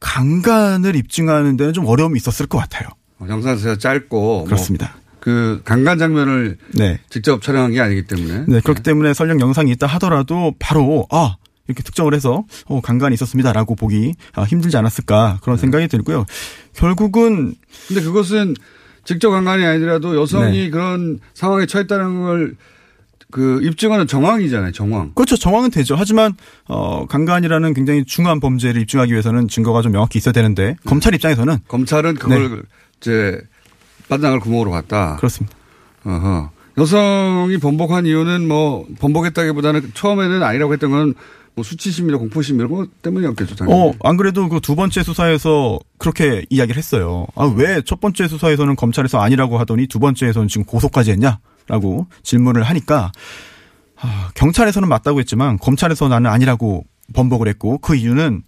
[0.00, 2.88] 강간을 입증하는 데는 좀 어려움이 있었을 것 같아요.
[3.18, 4.92] 어, 영상에서 짧고 그렇습니다.
[4.92, 7.00] 뭐 그 강간 장면을 네.
[7.10, 11.36] 직접 촬영한 게 아니기 때문에 네, 그렇기 때문에 설령 영상이 있다 하더라도 바로 아
[11.66, 16.24] 이렇게 특정을 해서 어, 강간이 있었습니다라고 보기 아, 힘들지 않았을까 그런 생각이 들고요.
[16.74, 17.54] 결국은
[17.88, 18.54] 근데 그것은
[19.04, 20.70] 직접 강간이 아니더라도 여성이 네.
[20.70, 22.56] 그런 상황에 처했다는 걸
[23.30, 25.12] 그 입증하는 정황이잖아요, 정황.
[25.14, 25.36] 그렇죠.
[25.36, 25.94] 정황은 되죠.
[25.96, 26.34] 하지만
[26.66, 32.14] 어 강간이라는 굉장히 중요한 범죄를 입증하기 위해서는 증거가 좀 명확히 있어야 되는데 검찰 입장에서는 검찰은
[32.14, 32.62] 그걸
[33.00, 33.38] 이제
[34.08, 35.16] 반장을 구멍으로 갔다.
[35.16, 35.54] 그렇습니다.
[36.04, 36.50] 어허.
[36.78, 41.14] 여성이 번복한 이유는 뭐 번복했다기보다는 처음에는 아니라고 했던 건
[41.54, 43.56] 뭐 수치심이나 공포심 이런 것 때문이었겠죠.
[43.56, 43.76] 당연히.
[43.76, 47.26] 어, 안 그래도 그 두 번째 수사에서 그렇게 이야기를 했어요.
[47.34, 51.40] 아, 왜 첫 번째 수사에서는 검찰에서 아니라고 하더니 두 번째에서는 지금 고소까지 했냐?
[51.68, 53.12] 라고 질문을 하니까,
[54.00, 58.42] 아, 경찰에서는 맞다고 했지만, 검찰에서 나는 아니라고 번복을 했고, 그 이유는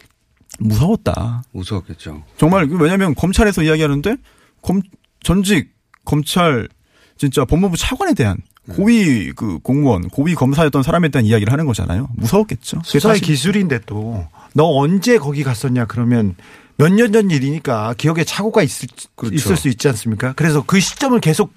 [0.59, 1.43] 무서웠다.
[1.53, 2.23] 무서웠겠죠.
[2.37, 4.17] 정말, 그 왜냐면 검찰에서 이야기하는데,
[4.63, 4.81] 검,
[5.23, 5.71] 전직
[6.05, 6.69] 검찰,
[7.17, 8.39] 진짜 법무부 차관에 대한
[8.73, 12.09] 고위 그 공무원, 고위 검사였던 사람에 대한 이야기를 하는 거잖아요.
[12.17, 12.83] 무서웠겠죠.
[12.85, 16.35] 수사의 기술인데 또 너 언제 거기 갔었냐 그러면
[16.77, 19.35] 몇 년 전 일이니까 기억에 착오가 있을, 그렇죠.
[19.35, 20.33] 있을 수 있지 않습니까?
[20.35, 21.53] 그래서 그 시점을 계속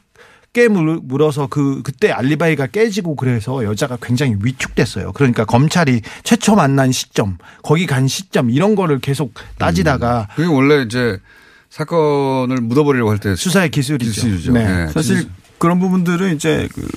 [0.53, 5.11] 깨물어서 그 그때 알리바이가 깨지고 그래서 여자가 굉장히 위축됐어요.
[5.13, 11.19] 그러니까 검찰이 최초 만난 시점, 거기 간 시점 이런 거를 계속 따지다가 그게 원래 이제
[11.69, 14.11] 사건을 묻어버리려고 할 때 수사의 기술이죠.
[14.11, 14.51] 기술이죠.
[14.53, 14.85] 네.
[14.87, 15.27] 예, 사실.
[15.57, 16.87] 그런 부분들은 이제 그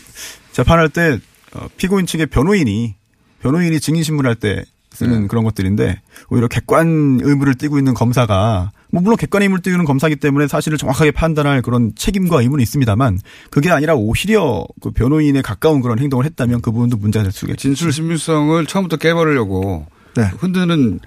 [0.52, 1.18] 재판할 때
[1.54, 2.94] 어, 피고인 측의 변호인이
[3.40, 4.64] 변호인이 증인 신문할 때
[4.97, 5.26] 쓰는 네.
[5.28, 10.49] 그런 것들인데 오히려 객관 의무를 띠고 있는 검사가 뭐 물론 객관 의무를 띠는 검사기 때문에
[10.49, 13.18] 사실을 정확하게 판단할 그런 책임과 의무는 있습니다만
[13.51, 17.61] 그게 아니라 오히려 그 변호인에 가까운 그런 행동을 했다면 그 부분도 문제가 될 수가 있죠.
[17.61, 19.86] 진술 신빙성을 처음부터 깨버리려고
[20.16, 20.30] 네.
[20.38, 21.01] 흔드는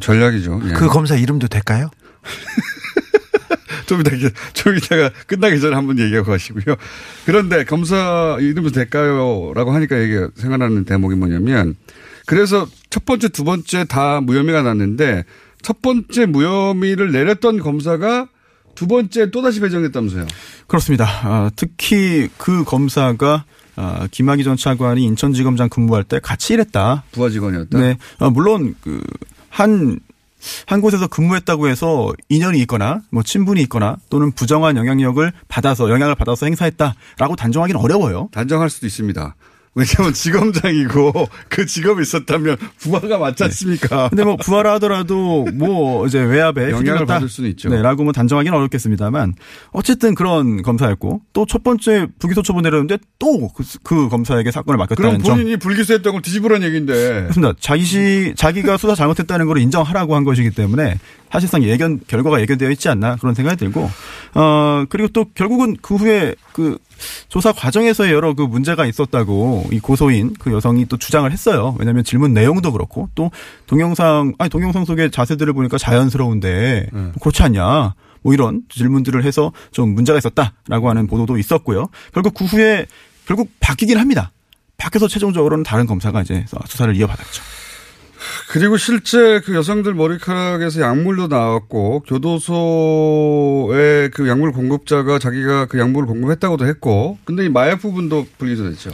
[0.00, 0.60] 전략이죠.
[0.66, 0.72] 예.
[0.72, 1.90] 그 검사 이름도 될까요?
[3.86, 4.10] 좀 이따,
[4.52, 6.76] 좀 이따가 끝나기 전에 한번 얘기하고 가시고요.
[7.26, 9.52] 그런데 검사 이름도 될까요?
[9.54, 11.74] 라고 하니까 얘기 생각나는 대목이 뭐냐면
[12.26, 15.24] 그래서 첫 번째, 두 번째 다 무혐의가 났는데
[15.62, 18.28] 첫 번째 무혐의를 내렸던 검사가
[18.74, 20.26] 두 번째 또다시 배정했다면서요.
[20.66, 21.06] 그렇습니다.
[21.24, 23.44] 아, 특히 그 검사가
[23.76, 27.04] 아, 김학의 전 차관이 인천지검장 근무할 때 같이 일했다.
[27.12, 27.78] 부하 직원이었다.
[27.78, 27.96] 네.
[28.18, 30.00] 아, 물론 그한
[30.66, 36.46] 한 곳에서 근무했다고 해서 인연이 있거나 뭐 친분이 있거나 또는 부정한 영향력을 받아서 영향을 받아서
[36.46, 38.28] 행사했다라고 단정하기는 어려워요.
[38.32, 39.36] 단정할 수도 있습니다.
[39.74, 44.08] 왜냐하면 지검장이고 그 직업이 있었다면 부하가 맞지 않습니까?
[44.10, 47.06] 근데 뭐 부하라 하더라도 뭐 이제 외압에 영향을.
[47.06, 47.70] 받을 수는 있죠.
[47.70, 49.34] 네 라고 뭐 단정하기는 어렵겠습니다만
[49.70, 55.36] 어쨌든 그런 검사였고 또 첫 번째 불기소 처분 내렸는데 또그 검사에게 사건을 그럼 맡겼다는 점.
[55.36, 56.92] 본인이 불기소했던 걸 뒤집으란 얘기인데.
[57.22, 57.54] 그렇습니다.
[57.60, 60.98] 자기 시 자기가 수사 잘못했다는 걸 인정하라고 한 것이기 때문에
[61.32, 63.90] 사실상 예견 결과가 예견되어 있지 않나 그런 생각이 들고
[64.34, 66.76] 어 그리고 또 결국은 그 후에 그
[67.28, 71.74] 조사 과정에서의 여러 그 문제가 있었다고 이 고소인 그 여성이 또 주장을 했어요.
[71.78, 73.30] 왜냐하면 질문 내용도 그렇고 또
[73.66, 77.12] 동영상 아니 동영상 속의 자세들을 보니까 자연스러운데 네.
[77.20, 77.94] 그렇지 않냐.
[78.24, 81.88] 뭐 이런 질문들을 해서 좀 문제가 있었다라고 하는 보도도 있었고요.
[82.12, 82.86] 결국 그 후에
[83.26, 84.30] 결국 바뀌긴 합니다.
[84.76, 87.42] 바뀌어서 최종적으로는 다른 검사가 이제 수사를 이어받았죠.
[88.48, 96.66] 그리고 실제 그 여성들 머리카락에서 약물도 나왔고 교도소의 그 약물 공급자가 자기가 그 약물을 공급했다고도
[96.66, 98.90] 했고 근데 이 마약 부분도 불기소됐죠.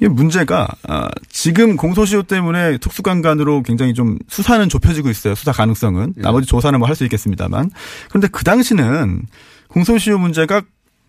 [0.00, 5.34] 이 문제가 아, 지금 공소시효 때문에 특수강간으로 굉장히 좀 수사는 좁혀지고 있어요.
[5.34, 7.70] 수사 가능성은 나머지 조사는 뭐 할 수 있겠습니다만
[8.10, 9.22] 그런데 그 당시는
[9.68, 10.60] 공소시효 문제가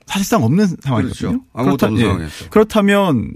[0.06, 1.42] 사실상 없는 상황이거든요.
[1.54, 1.98] 그렇죠.
[1.98, 2.02] 예.
[2.04, 2.50] 상황이었죠.
[2.50, 3.32] 그렇다면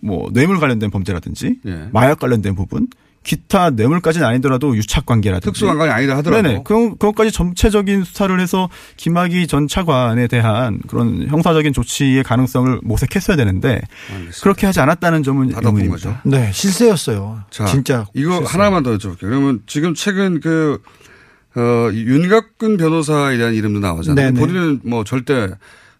[0.00, 1.88] 뭐 뇌물 관련된 범죄라든지 예.
[1.92, 2.86] 마약 관련된 부분
[3.22, 6.42] 기타 뇌물까지는 아니더라도 유착 관계라든지 특수관광이 아니다 하더라도.
[6.42, 6.62] 네네.
[6.64, 13.80] 그, 그것까지 전체적인 수사를 해서 김학의 전 차관에 대한 그런 형사적인 조치의 가능성을 모색했어야 되는데
[14.42, 15.90] 그렇게 하지 않았다는 점은 의문입니다.
[15.90, 16.16] 거죠.
[16.24, 17.44] 네, 실세였어요.
[17.50, 18.52] 자, 진짜 이거 실세.
[18.52, 19.20] 하나만 더 여쭤볼게요.
[19.20, 20.80] 그러면 지금 최근 그,
[21.54, 24.32] 어, 윤갑근 변호사에 대한 이름도 나오잖아요.
[24.32, 24.40] 네네.
[24.40, 25.50] 본인은 뭐 절대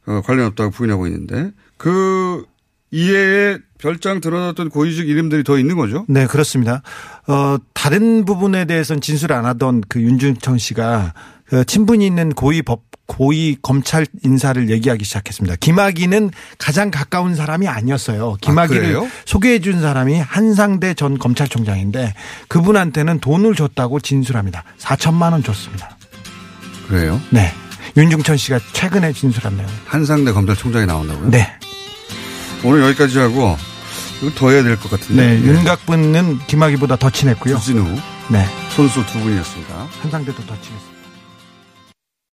[0.07, 2.45] 어, 관련 없다고 부인하고 있는데 그
[2.91, 6.07] 이외에 별장 드러났던 고위직 이름들이 더 있는 거죠?
[6.09, 6.83] 네, 그렇습니다.
[7.27, 11.15] 어, 다른 부분에 대해서는 진술 안 하던 그 윤중천 씨가
[11.47, 15.57] 그 친분이 있는 고위 법, 고위 검찰 인사를 얘기하기 시작했습니다.
[15.57, 18.37] 김학의는 가장 가까운 사람이 아니었어요.
[18.41, 19.09] 김학의를 그래요?
[19.25, 22.15] 소개해 준 사람이 한상대 전 검찰총장인데
[22.49, 24.63] 그분한테는 돈을 줬다고 진술합니다.
[24.79, 25.97] 4천만 원 줬습니다.
[26.89, 27.21] 그래요?
[27.31, 27.53] 네.
[27.97, 29.69] 윤중천 씨가 최근에 진술한 내용.
[29.87, 31.31] 한상대 검찰총장이 나온다고요?
[31.31, 31.49] 네.
[32.65, 33.57] 오늘 여기까지 하고
[34.23, 35.39] 이거 더 해야 될 것 같은데.
[35.39, 35.43] 네.
[35.43, 37.59] 윤각분은 김학의보다 더 친했고요.
[37.59, 37.85] 주진우
[38.29, 38.47] 네.
[38.75, 39.89] 선수 두 분이었습니다.
[40.01, 40.92] 한상대도 더 친했습니다.